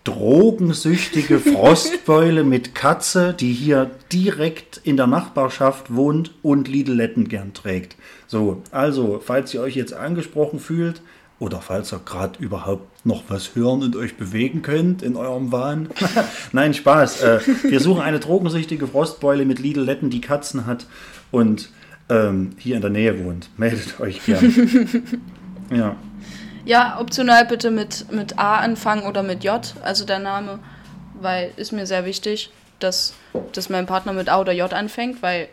[0.04, 7.96] drogensüchtige Frostbeule mit Katze, die hier direkt in der Nachbarschaft wohnt und Lidletten gern trägt.
[8.26, 11.02] So, also, falls ihr euch jetzt angesprochen fühlt
[11.40, 15.88] oder falls ihr gerade überhaupt noch was hören und euch bewegen könnt in eurem Wahn.
[16.52, 17.22] Nein, Spaß.
[17.22, 20.86] Äh, wir suchen eine drogensüchtige Frostbeule mit Lidletten, die Katzen hat
[21.30, 21.70] und
[22.08, 23.50] ähm, hier in der Nähe wohnt.
[23.56, 25.22] Meldet euch gern.
[25.70, 25.96] ja.
[26.64, 30.58] Ja, optional bitte mit, mit A anfangen oder mit J, also der Name,
[31.20, 33.14] weil ist mir sehr wichtig, dass,
[33.52, 35.48] dass mein Partner mit A oder J anfängt, weil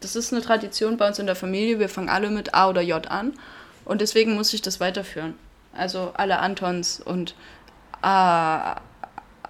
[0.00, 1.78] das ist eine Tradition bei uns in der Familie.
[1.78, 3.32] Wir fangen alle mit A oder J an.
[3.84, 5.34] Und deswegen muss ich das weiterführen.
[5.76, 7.34] Also alle Antons und
[8.02, 8.76] A.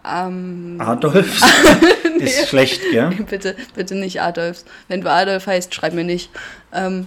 [0.06, 1.40] Ähm, Adolf
[2.18, 3.10] ist schlecht, gell?
[3.30, 4.64] bitte, bitte nicht Adolfs.
[4.88, 6.30] Wenn du Adolf heißt, schreib mir nicht.
[6.72, 7.06] Ähm,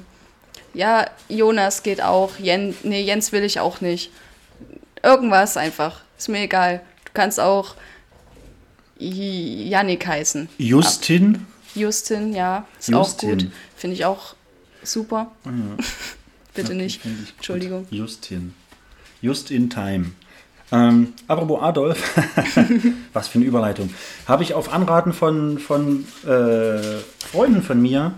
[0.74, 2.38] ja, Jonas geht auch.
[2.40, 4.12] Jen, nee, Jens will ich auch nicht.
[5.04, 6.02] Irgendwas einfach.
[6.18, 6.82] Ist mir egal.
[7.06, 7.76] Du kannst auch
[8.98, 10.50] J- Jannik heißen.
[10.58, 13.30] Justin, Justin, ja, ist Justin.
[13.30, 13.48] auch gut.
[13.76, 14.34] Finde ich auch
[14.82, 15.32] super.
[16.58, 17.02] Bitte nicht.
[17.38, 17.88] Entschuldigung.
[17.90, 18.54] Justin.
[19.22, 20.12] Just in time.
[20.72, 22.16] Ähm, apropos Adolf,
[23.14, 23.90] was für eine Überleitung.
[24.28, 28.14] Habe ich auf Anraten von, von äh, Freunden von mir,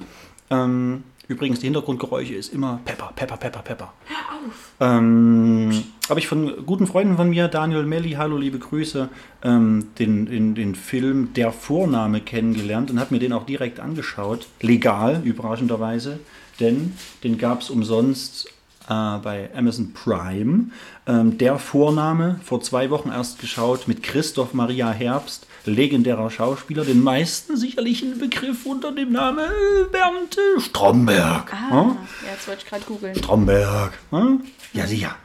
[0.50, 3.94] ähm, übrigens die Hintergrundgeräusche ist immer Pepper, Pepper, Pepper, Pepper.
[4.06, 4.72] Hör auf!
[4.80, 9.10] Ähm, habe ich von guten Freunden von mir, Daniel Melli, hallo, liebe Grüße,
[9.44, 14.48] ähm, den, den, den Film Der Vorname kennengelernt und habe mir den auch direkt angeschaut.
[14.60, 16.20] Legal, überraschenderweise,
[16.60, 16.93] denn
[17.24, 18.47] den gab es umsonst
[18.88, 20.66] äh, bei Amazon Prime.
[21.07, 27.03] Ähm, der Vorname, vor zwei Wochen erst geschaut, mit Christoph Maria Herbst, legendärer Schauspieler, den
[27.03, 29.45] meisten sicherlich ein Begriff unter dem Namen
[29.91, 31.53] Bernd Stromberg.
[31.53, 31.97] Ah, Hm?
[32.26, 33.16] ja, jetzt wollte ich gerade googeln.
[33.16, 33.93] Stromberg.
[34.12, 34.41] Hm?
[34.74, 35.16] Ja, sicher.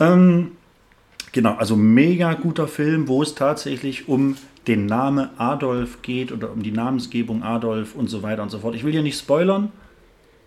[0.00, 0.52] Ähm,
[1.32, 4.36] genau, also mega guter Film, wo es tatsächlich um
[4.66, 8.74] den Namen Adolf geht oder um die Namensgebung Adolf und so weiter und so fort.
[8.74, 9.70] Ich will hier nicht spoilern.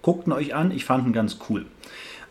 [0.08, 1.66] Guckt ihn euch an, ich fand ihn ganz cool.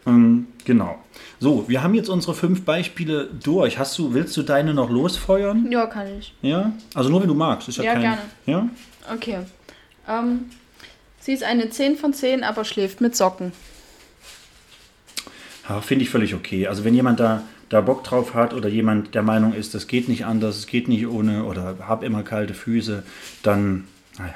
[0.06, 0.98] Ähm, genau.
[1.38, 3.78] So, wir haben jetzt unsere fünf Beispiele durch.
[3.78, 5.70] Hast du, willst du deine noch losfeuern?
[5.70, 6.32] Ja, kann ich.
[6.40, 6.72] Ja?
[6.94, 7.68] Also nur wenn du magst.
[7.68, 8.20] Ist ja, Ja, kein, gerne.
[8.46, 8.68] Ja?
[9.12, 9.40] Okay.
[10.08, 10.46] Ähm,
[11.20, 13.52] sie ist eine 10 von 10, aber schläft mit Socken.
[15.82, 16.68] Finde ich völlig okay.
[16.68, 20.08] Also wenn jemand da, da Bock drauf hat oder jemand der Meinung ist, das geht
[20.08, 23.02] nicht anders, es geht nicht ohne oder hab immer kalte Füße,
[23.42, 24.32] dann, naja.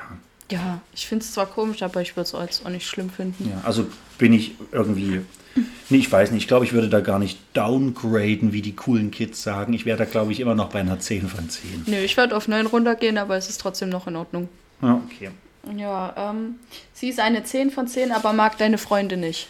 [0.51, 3.51] Ja, ich finde es zwar komisch, aber ich würde es jetzt auch nicht schlimm finden.
[3.51, 3.86] Ja, also
[4.18, 5.20] bin ich irgendwie,
[5.88, 9.11] nee, ich weiß nicht, ich glaube, ich würde da gar nicht downgraden, wie die coolen
[9.11, 9.72] Kids sagen.
[9.72, 11.84] Ich wäre da, glaube ich, immer noch bei einer 10 von 10.
[11.86, 14.48] Nö, ich würde auf 9 runtergehen, aber es ist trotzdem noch in Ordnung.
[14.82, 15.30] Ja, okay.
[15.76, 16.57] Ja, ähm,
[16.94, 19.48] sie ist eine 10 von 10, aber mag deine Freunde nicht.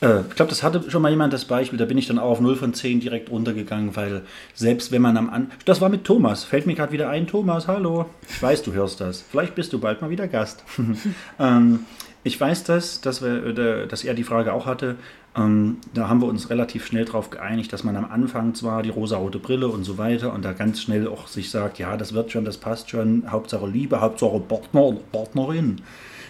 [0.00, 2.30] Äh, ich glaube, das hatte schon mal jemand das Beispiel, da bin ich dann auch
[2.30, 4.22] auf 0 von 10 direkt runtergegangen, weil
[4.54, 5.50] selbst wenn man am An...
[5.64, 7.26] Das war mit Thomas, fällt mir gerade wieder ein.
[7.26, 8.06] Thomas, hallo.
[8.28, 9.22] Ich weiß, du hörst das.
[9.30, 10.64] Vielleicht bist du bald mal wieder Gast.
[11.38, 11.80] ähm,
[12.22, 14.96] ich weiß das, dass, wir, äh, dass er die Frage auch hatte.
[15.36, 18.90] Ähm, da haben wir uns relativ schnell darauf geeinigt, dass man am Anfang zwar die
[18.90, 22.30] rosarote Brille und so weiter und da ganz schnell auch sich sagt, ja, das wird
[22.30, 25.82] schon, das passt schon, Hauptsache Liebe, Hauptsache Partner oder Partnerin.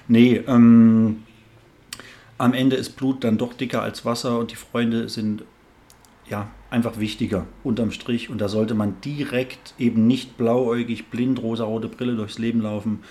[0.09, 1.23] Nee, ähm,
[2.45, 5.45] am Ende ist Blut dann doch dicker als Wasser und die Freunde sind
[6.29, 11.89] ja einfach wichtiger unterm Strich und da sollte man direkt eben nicht blauäugig, blind, rosarote
[11.89, 13.03] Brille durchs Leben laufen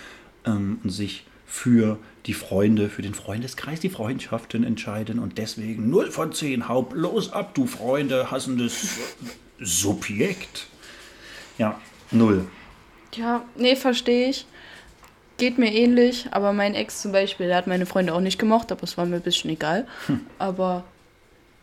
[0.46, 6.12] ähm, und sich für die Freunde, für den Freundeskreis, die Freundschaften entscheiden und deswegen 0
[6.12, 9.00] von 10, hau bloß ab, du Freunde, hassendes
[9.60, 10.68] Subjekt.
[11.58, 11.82] Ja,
[12.12, 12.46] null.
[13.16, 14.46] Ja, nee, verstehe ich.
[15.44, 18.72] Geht mir ähnlich, aber mein Ex zum Beispiel, der hat meine Freunde auch nicht gemocht,
[18.72, 19.86] aber es war mir ein bisschen egal.
[20.40, 20.86] Aber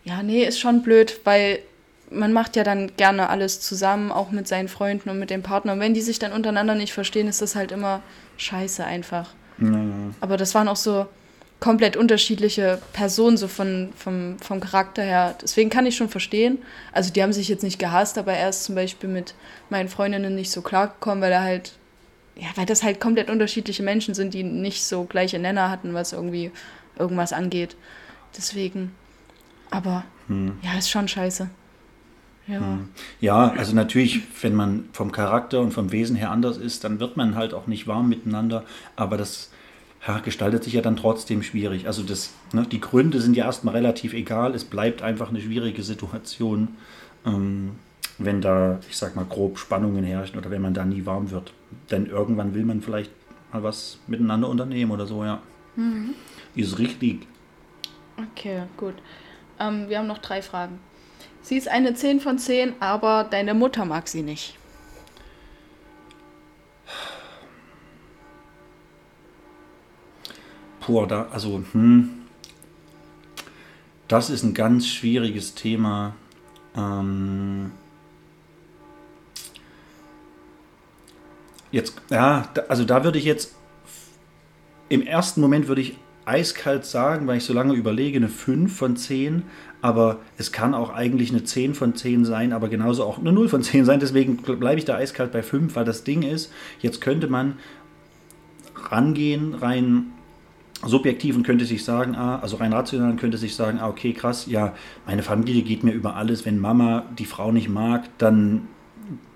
[0.04, 1.60] ja, nee, ist schon blöd, weil
[2.10, 5.72] man macht ja dann gerne alles zusammen, auch mit seinen Freunden und mit dem Partner.
[5.72, 8.02] Und wenn die sich dann untereinander nicht verstehen, ist das halt immer
[8.36, 9.30] scheiße einfach.
[10.20, 11.06] Aber das waren auch so
[11.58, 15.36] komplett unterschiedliche Personen, so von, vom, vom Charakter her.
[15.40, 16.58] Deswegen kann ich schon verstehen.
[16.92, 19.32] Also die haben sich jetzt nicht gehasst, aber er ist zum Beispiel mit
[19.70, 21.72] meinen Freundinnen nicht so klargekommen, weil er halt,
[22.40, 26.12] ja, weil das halt komplett unterschiedliche Menschen sind, die nicht so gleiche Nenner hatten, was
[26.12, 26.50] irgendwie
[26.98, 27.76] irgendwas angeht.
[28.36, 28.92] Deswegen.
[29.70, 30.04] Aber
[30.62, 31.50] ja, ist schon scheiße.
[32.46, 32.78] Ja.
[33.20, 37.16] Ja, also natürlich, wenn man vom Charakter und vom Wesen her anders ist, dann wird
[37.16, 38.64] man halt auch nicht warm miteinander,
[38.96, 39.50] aber das
[40.06, 41.86] ja, gestaltet sich ja dann trotzdem schwierig.
[41.86, 45.82] Also das, ne, die Gründe sind ja erstmal relativ egal, es bleibt einfach eine schwierige
[45.82, 46.68] Situation,
[47.26, 47.72] ähm,
[48.20, 51.52] wenn da, ich sag mal, grob Spannungen herrschen oder wenn man da nie warm wird.
[51.90, 53.10] Denn irgendwann will man vielleicht
[53.52, 55.40] mal was miteinander unternehmen oder so, ja.
[56.54, 57.26] Ist richtig.
[58.16, 58.94] Okay, gut.
[59.58, 60.78] Ähm, wir haben noch drei Fragen.
[61.42, 64.56] Sie ist eine 10 von 10, aber deine Mutter mag sie nicht.
[70.80, 72.10] Puh, da, also, hm,
[74.08, 76.14] das ist ein ganz schwieriges Thema.
[76.76, 77.72] Ähm,
[81.70, 83.54] jetzt, ja, also da würde ich jetzt,
[84.88, 88.96] im ersten Moment würde ich eiskalt sagen, weil ich so lange überlege, eine 5 von
[88.96, 89.42] 10,
[89.82, 93.48] aber es kann auch eigentlich eine 10 von 10 sein, aber genauso auch eine 0
[93.48, 97.00] von 10 sein, deswegen bleibe ich da eiskalt bei 5, weil das Ding ist, jetzt
[97.00, 97.54] könnte man
[98.74, 100.12] rangehen, rein
[100.84, 104.46] subjektiv und könnte sich sagen, ah, also rein rational könnte sich sagen, ah, okay, krass,
[104.46, 104.74] ja,
[105.06, 106.46] meine Familie geht mir über alles.
[106.46, 108.68] Wenn Mama die Frau nicht mag, dann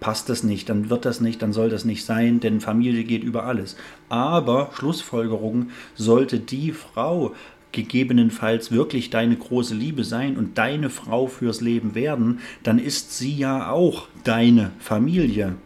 [0.00, 3.24] passt das nicht, dann wird das nicht, dann soll das nicht sein, denn Familie geht
[3.24, 3.76] über alles.
[4.08, 7.34] Aber Schlussfolgerung sollte die Frau
[7.74, 13.34] gegebenenfalls wirklich deine große Liebe sein und deine Frau fürs Leben werden, dann ist sie
[13.34, 15.56] ja auch deine Familie,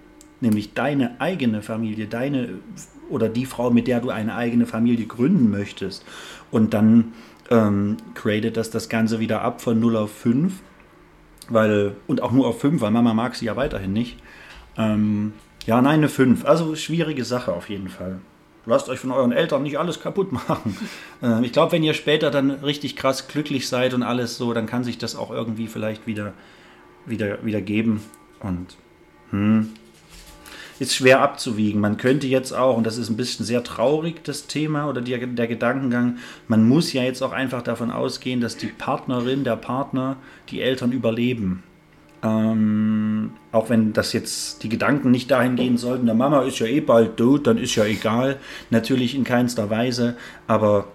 [0.41, 2.49] nämlich deine eigene Familie, deine
[3.11, 6.05] oder die Frau, mit der du eine eigene Familie gründen möchtest.
[6.51, 7.13] Und dann
[7.51, 10.53] ähm, gradet das das Ganze wieder ab von 0 auf 5,
[11.49, 14.19] weil, und auch nur auf 5, weil Mama mag sie ja weiterhin nicht.
[14.77, 15.33] Ähm,
[15.67, 16.45] ja, nein, eine 5.
[16.45, 18.21] Also schwierige Sache auf jeden Fall.
[18.67, 20.77] Lasst euch von euren Eltern nicht alles kaputt machen.
[21.23, 24.67] Ähm, ich glaube, wenn ihr später dann richtig krass glücklich seid und alles so, dann
[24.67, 26.33] kann sich das auch irgendwie vielleicht wieder,
[27.07, 28.03] wieder, wieder geben.
[28.41, 28.77] Und
[29.31, 29.71] hm,
[30.79, 31.81] ist schwer abzuwiegen.
[31.81, 35.19] Man könnte jetzt auch, und das ist ein bisschen sehr traurig, das Thema oder die,
[35.19, 40.17] der Gedankengang, man muss ja jetzt auch einfach davon ausgehen, dass die Partnerin, der Partner,
[40.51, 41.63] die Eltern überleben.
[42.23, 46.67] Ähm, auch wenn das jetzt die Gedanken nicht dahin gehen sollten, der Mama ist ja
[46.67, 48.39] eh bald tot, dann ist ja egal.
[48.71, 50.17] Natürlich in keinster Weise,
[50.47, 50.87] aber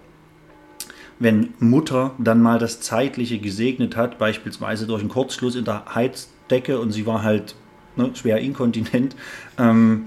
[1.18, 6.78] wenn Mutter dann mal das Zeitliche gesegnet hat, beispielsweise durch einen Kurzschluss in der Heizdecke
[6.78, 7.54] und sie war halt
[7.96, 9.16] ne, schwer inkontinent,
[9.58, 10.06] ähm,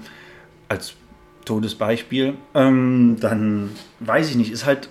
[0.68, 0.94] als
[1.44, 3.70] Todesbeispiel, ähm, dann
[4.00, 4.90] weiß ich nicht, ist halt,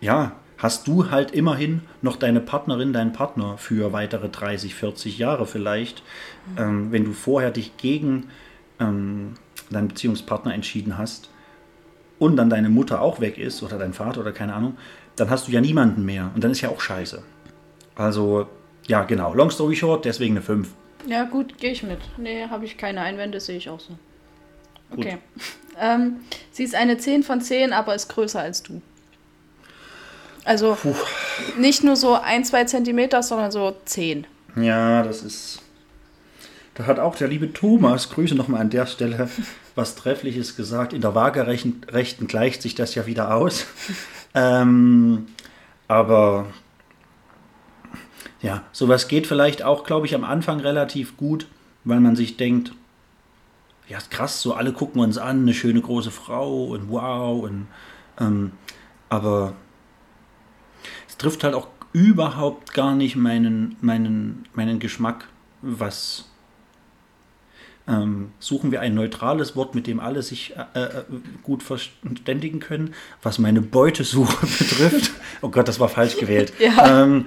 [0.00, 5.46] ja, hast du halt immerhin noch deine Partnerin, deinen Partner für weitere 30, 40 Jahre
[5.46, 6.02] vielleicht.
[6.56, 8.28] Ähm, wenn du vorher dich gegen
[8.80, 9.34] ähm,
[9.70, 11.30] deinen Beziehungspartner entschieden hast
[12.18, 14.76] und dann deine Mutter auch weg ist oder dein Vater oder keine Ahnung,
[15.16, 17.22] dann hast du ja niemanden mehr und dann ist ja auch scheiße.
[17.94, 18.46] Also,
[18.86, 19.34] ja, genau.
[19.34, 20.68] Long story short, deswegen eine 5.
[21.06, 22.00] Ja, gut, gehe ich mit.
[22.16, 23.94] Nee, habe ich keine Einwände, sehe ich auch so.
[24.90, 25.18] Okay.
[25.80, 26.16] Ähm,
[26.50, 28.82] sie ist eine 10 von 10, aber ist größer als du.
[30.44, 30.94] Also Puh.
[31.58, 34.26] nicht nur so ein, zwei Zentimeter, sondern so zehn.
[34.56, 35.60] Ja, das ist.
[36.74, 39.28] Da hat auch der liebe Thomas, Grüße nochmal an der Stelle,
[39.74, 40.94] was Treffliches gesagt.
[40.94, 43.66] In der Waagerechten gleicht sich das ja wieder aus.
[44.34, 45.26] ähm,
[45.86, 46.46] aber
[48.40, 51.46] ja, sowas geht vielleicht auch, glaube ich, am Anfang relativ gut,
[51.84, 52.72] weil man sich denkt,
[53.88, 57.42] ja, krass, so alle gucken uns an, eine schöne große Frau und wow.
[57.42, 57.66] Und,
[58.20, 58.52] ähm,
[59.08, 59.54] aber
[61.18, 65.28] trifft halt auch überhaupt gar nicht meinen, meinen, meinen Geschmack,
[65.60, 66.30] was
[67.88, 71.04] ähm, suchen wir ein neutrales Wort, mit dem alle sich äh, äh,
[71.42, 75.12] gut verständigen können, was meine Beutesuche betrifft.
[75.40, 76.52] Oh Gott, das war falsch gewählt.
[76.58, 77.02] ja.
[77.02, 77.26] ähm,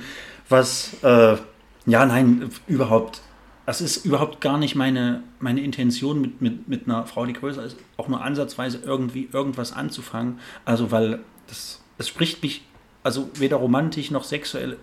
[0.50, 1.38] was, äh,
[1.86, 3.22] ja, nein, überhaupt,
[3.66, 7.64] das ist überhaupt gar nicht meine, meine Intention, mit, mit, mit einer Frau, die größer
[7.64, 10.40] ist, auch nur ansatzweise irgendwie irgendwas anzufangen.
[10.66, 12.64] Also, weil das, das spricht mich
[13.04, 14.78] also weder romantisch noch sexuell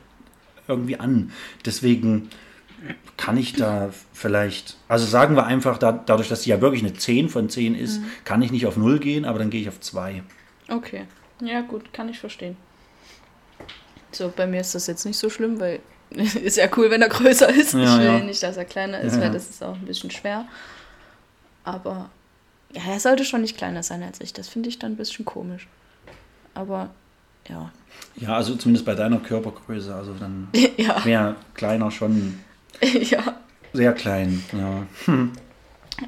[0.67, 1.33] irgendwie an.
[1.65, 2.31] Deswegen
[3.17, 6.95] kann ich da vielleicht, also sagen wir einfach, da, dadurch, dass sie ja wirklich eine
[6.95, 8.07] 10 von 10 ist, mhm.
[8.25, 10.23] kann ich nicht auf 0 gehen, aber dann gehe ich auf 2.
[10.69, 11.05] Okay,
[11.43, 12.57] ja gut, kann ich verstehen.
[14.13, 15.81] So, bei mir ist das jetzt nicht so schlimm, weil
[16.11, 17.75] ist ja cool, wenn er größer ist.
[17.75, 18.19] Ja, ich will ja.
[18.21, 20.47] nicht, dass er kleiner ist, ja, weil das ist auch ein bisschen schwer.
[21.65, 22.11] Aber
[22.73, 24.33] ja, er sollte schon nicht kleiner sein als ich.
[24.33, 25.69] Das finde ich dann ein bisschen komisch.
[26.55, 26.91] Aber
[27.49, 27.71] ja.
[28.17, 31.05] Ja, also zumindest bei deiner Körpergröße, also dann ja.
[31.05, 32.39] wäre kleiner schon
[32.83, 33.37] ja.
[33.73, 34.87] sehr klein, ja.
[35.05, 35.33] Hm.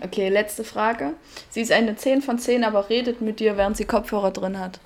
[0.02, 1.14] Okay, letzte Frage.
[1.50, 4.78] Sie ist eine 10 von 10, aber redet mit dir, während sie Kopfhörer drin hat.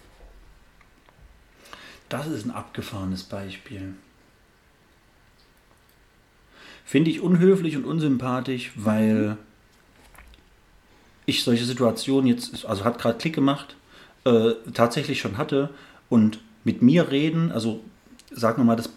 [2.14, 3.92] Das ist ein abgefahrenes Beispiel.
[6.84, 9.36] Finde ich unhöflich und unsympathisch, weil
[11.26, 13.74] ich solche Situationen jetzt, also hat gerade Klick gemacht,
[14.24, 15.70] äh, tatsächlich schon hatte
[16.08, 17.80] und mit mir reden, also
[18.30, 18.90] sagen wir mal, das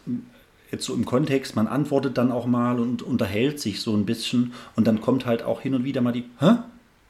[0.72, 4.54] jetzt so im Kontext, man antwortet dann auch mal und unterhält sich so ein bisschen
[4.76, 6.58] und dann kommt halt auch hin und wieder mal die, hä?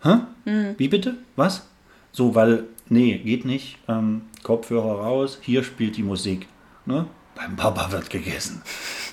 [0.03, 0.19] Hä?
[0.45, 0.75] Mhm.
[0.77, 1.17] Wie bitte?
[1.35, 1.67] Was?
[2.13, 3.77] So, weil, nee, geht nicht.
[3.87, 6.47] Ähm, Kopfhörer raus, hier spielt die Musik.
[6.85, 7.05] Ne?
[7.35, 8.61] Beim Papa wird gegessen.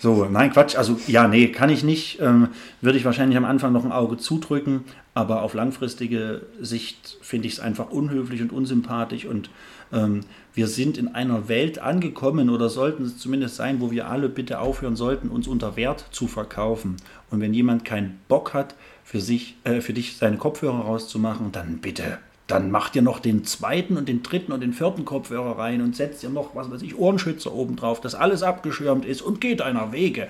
[0.00, 0.76] So, nein, Quatsch.
[0.76, 2.20] Also, ja, nee, kann ich nicht.
[2.20, 2.48] Ähm,
[2.80, 7.54] würde ich wahrscheinlich am Anfang noch ein Auge zudrücken, aber auf langfristige Sicht finde ich
[7.54, 9.50] es einfach unhöflich und unsympathisch und
[9.92, 10.20] ähm,
[10.54, 14.58] wir sind in einer Welt angekommen oder sollten es zumindest sein, wo wir alle bitte
[14.60, 16.96] aufhören sollten, uns unter Wert zu verkaufen.
[17.30, 21.78] Und wenn jemand keinen Bock hat, für, sich, äh, für dich seine Kopfhörer rauszumachen, dann
[21.78, 22.18] bitte.
[22.47, 25.97] Dann macht ihr noch den zweiten und den dritten und den vierten Kopfhörer rein und
[25.97, 29.62] setzt ihr noch, was weiß ich, Ohrenschützer oben drauf, dass alles abgeschirmt ist und geht
[29.62, 30.28] einer Wege.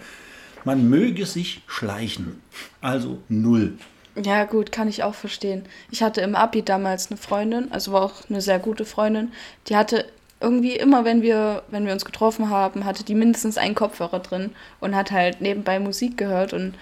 [0.64, 2.40] Man möge sich schleichen.
[2.80, 3.74] Also null.
[4.22, 5.64] Ja, gut, kann ich auch verstehen.
[5.90, 9.32] Ich hatte im Abi damals eine Freundin, also war auch eine sehr gute Freundin,
[9.66, 10.06] die hatte
[10.40, 14.50] irgendwie immer, wenn wir, wenn wir uns getroffen haben, hatte die mindestens einen Kopfhörer drin
[14.78, 16.74] und hat halt nebenbei Musik gehört und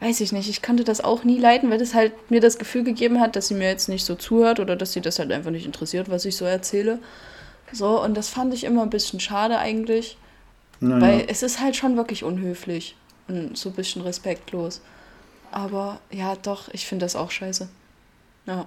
[0.00, 2.84] weiß ich nicht, ich konnte das auch nie leiden, weil das halt mir das Gefühl
[2.84, 5.50] gegeben hat, dass sie mir jetzt nicht so zuhört oder dass sie das halt einfach
[5.50, 6.98] nicht interessiert, was ich so erzähle.
[7.72, 10.18] So, und das fand ich immer ein bisschen schade eigentlich,
[10.80, 11.00] Naja.
[11.00, 12.94] weil es ist halt schon wirklich unhöflich
[13.28, 14.80] und so ein bisschen respektlos.
[15.50, 17.68] Aber ja, doch, ich finde das auch scheiße.
[18.46, 18.66] Ja.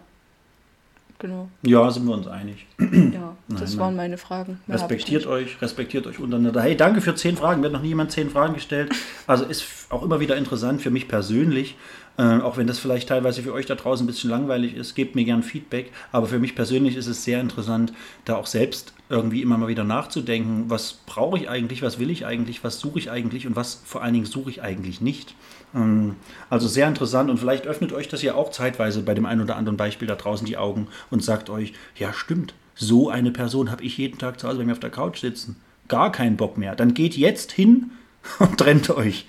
[1.20, 1.50] Genau.
[1.64, 2.66] Ja, sind wir uns einig.
[3.14, 3.80] Ja, das nein.
[3.80, 4.60] waren meine Fragen.
[4.68, 6.62] Mehr Respektiert euch, respektiert euch untereinander.
[6.62, 7.60] Hey, danke für zehn Fragen.
[7.60, 8.92] Mir hat noch nie jemand zehn Fragen gestellt.
[9.28, 11.76] Also ist auch immer wieder interessant für mich persönlich,
[12.18, 14.96] äh, auch wenn das vielleicht teilweise für euch da draußen ein bisschen langweilig ist.
[14.96, 15.92] Gebt mir gern Feedback.
[16.12, 17.92] Aber für mich persönlich ist es sehr interessant,
[18.26, 22.26] da auch selbst irgendwie immer mal wieder nachzudenken, was brauche ich eigentlich, was will ich
[22.26, 25.36] eigentlich, was suche ich eigentlich und was vor allen Dingen suche ich eigentlich nicht.
[25.76, 26.16] Ähm,
[26.50, 29.56] Also sehr interessant und vielleicht öffnet euch das ja auch zeitweise bei dem einen oder
[29.56, 33.84] anderen Beispiel da draußen die Augen und sagt euch, ja stimmt, so eine Person habe
[33.84, 35.58] ich jeden Tag zu Hause bei mir auf der Couch sitzen.
[35.88, 36.76] Gar keinen Bock mehr.
[36.76, 37.92] Dann geht jetzt hin
[38.40, 39.26] und trennt euch.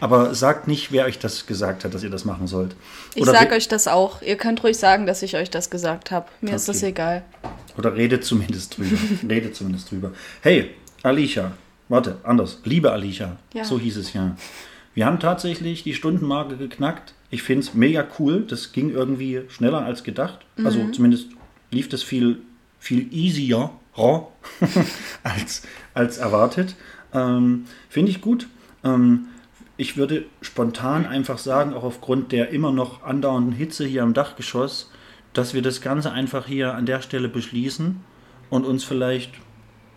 [0.00, 2.74] Aber sagt nicht, wer euch das gesagt hat, dass ihr das machen sollt.
[3.14, 4.22] Ich Oder sag re- euch das auch.
[4.22, 6.26] Ihr könnt ruhig sagen, dass ich euch das gesagt habe.
[6.40, 6.88] Mir ist das Okay.
[6.88, 7.24] egal.
[7.78, 8.96] Oder redet zumindest drüber.
[9.28, 10.12] redet zumindest drüber.
[10.42, 10.70] Hey,
[11.04, 11.52] Alicia.
[11.88, 12.58] Warte, anders.
[12.64, 13.36] Liebe Alicia.
[13.54, 13.64] Ja.
[13.64, 14.36] So hieß es ja.
[14.94, 17.14] Wir haben tatsächlich die Stundenmarke geknackt.
[17.30, 18.44] Ich finde es mega cool.
[18.48, 20.46] Das ging irgendwie schneller als gedacht.
[20.64, 21.30] Also zumindest
[21.70, 22.38] lief das viel,
[22.78, 23.70] viel easier
[25.22, 25.62] als,
[25.94, 26.76] als erwartet.
[27.12, 28.48] Ähm, finde ich gut.
[28.84, 29.26] Ähm,
[29.76, 34.90] ich würde spontan einfach sagen, auch aufgrund der immer noch andauernden Hitze hier am Dachgeschoss,
[35.32, 38.00] dass wir das Ganze einfach hier an der Stelle beschließen
[38.50, 39.32] und uns vielleicht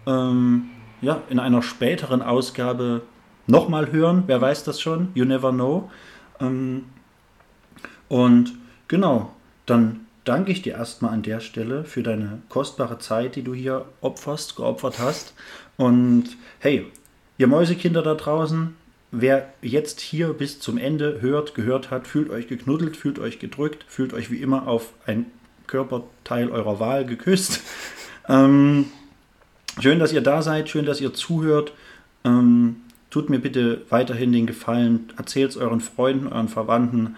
[0.08, 0.70] ähm,
[1.02, 3.04] ja, in einer späteren Ausgabe
[3.48, 4.24] nochmal hören.
[4.28, 5.10] Wer weiß das schon?
[5.16, 5.90] You never know.
[6.40, 6.86] Ähm,
[8.10, 8.54] und
[8.88, 9.34] genau,
[9.66, 13.86] dann danke ich dir erstmal an der Stelle für deine kostbare Zeit, die du hier
[14.02, 15.34] opferst, geopfert hast.
[15.78, 16.26] Und
[16.60, 16.86] hey,
[17.38, 18.76] ihr Mäusekinder da draußen,
[19.12, 23.86] wer jetzt hier bis zum Ende hört, gehört hat, fühlt euch geknuddelt, fühlt euch gedrückt,
[23.88, 25.28] fühlt euch wie immer auf ein
[25.66, 27.62] Körperteil eurer Wahl geküsst.
[28.30, 28.88] Ähm,
[29.80, 31.72] schön, dass ihr da seid, schön, dass ihr zuhört.
[32.26, 37.16] Ähm, tut mir bitte weiterhin den Gefallen, erzählt es euren Freunden, euren Verwandten.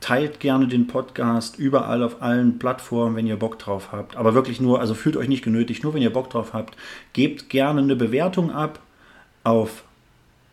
[0.00, 4.16] Teilt gerne den Podcast überall auf allen Plattformen, wenn ihr Bock drauf habt.
[4.16, 6.76] Aber wirklich nur, also fühlt euch nicht genötigt, nur wenn ihr Bock drauf habt.
[7.14, 8.80] Gebt gerne eine Bewertung ab
[9.42, 9.84] auf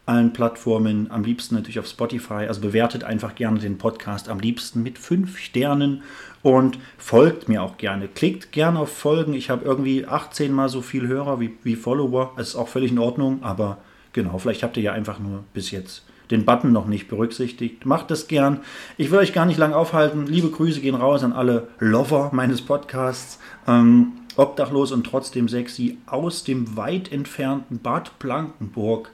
[0.08, 2.46] allen Plattformen, am liebsten natürlich auf Spotify.
[2.48, 6.04] Also bewertet einfach gerne den Podcast am liebsten mit fünf Sternen
[6.44, 8.08] und folgt mir auch gerne.
[8.08, 9.34] Klickt gerne auf Folgen.
[9.34, 12.34] Ich habe irgendwie 18 mal so viel Hörer wie, wie Follower.
[12.38, 13.80] Das ist auch völlig in Ordnung, aber
[14.16, 17.86] genau, vielleicht habt ihr ja einfach nur bis jetzt den Button noch nicht berücksichtigt.
[17.86, 18.62] Macht das gern.
[18.98, 20.26] Ich will euch gar nicht lang aufhalten.
[20.26, 23.40] Liebe Grüße gehen raus an alle Lover meines Podcasts.
[23.68, 29.12] Ähm, obdachlos und trotzdem sexy aus dem weit entfernten Bad Blankenburg.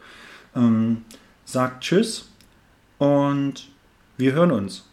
[0.56, 1.04] Ähm,
[1.44, 2.30] sagt Tschüss
[2.98, 3.68] und
[4.18, 4.88] wir hören uns.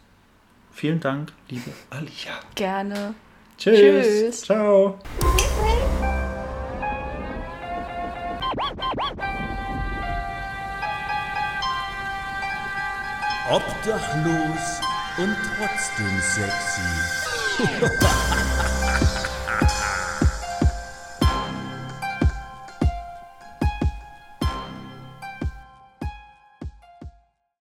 [0.71, 2.33] Vielen Dank, liebe Alicia.
[2.55, 3.13] Gerne.
[3.57, 3.79] Tschüss.
[3.79, 4.41] Tschüss.
[4.41, 4.99] Ciao.
[13.49, 14.79] Obdachlos
[15.17, 16.81] und trotzdem sexy.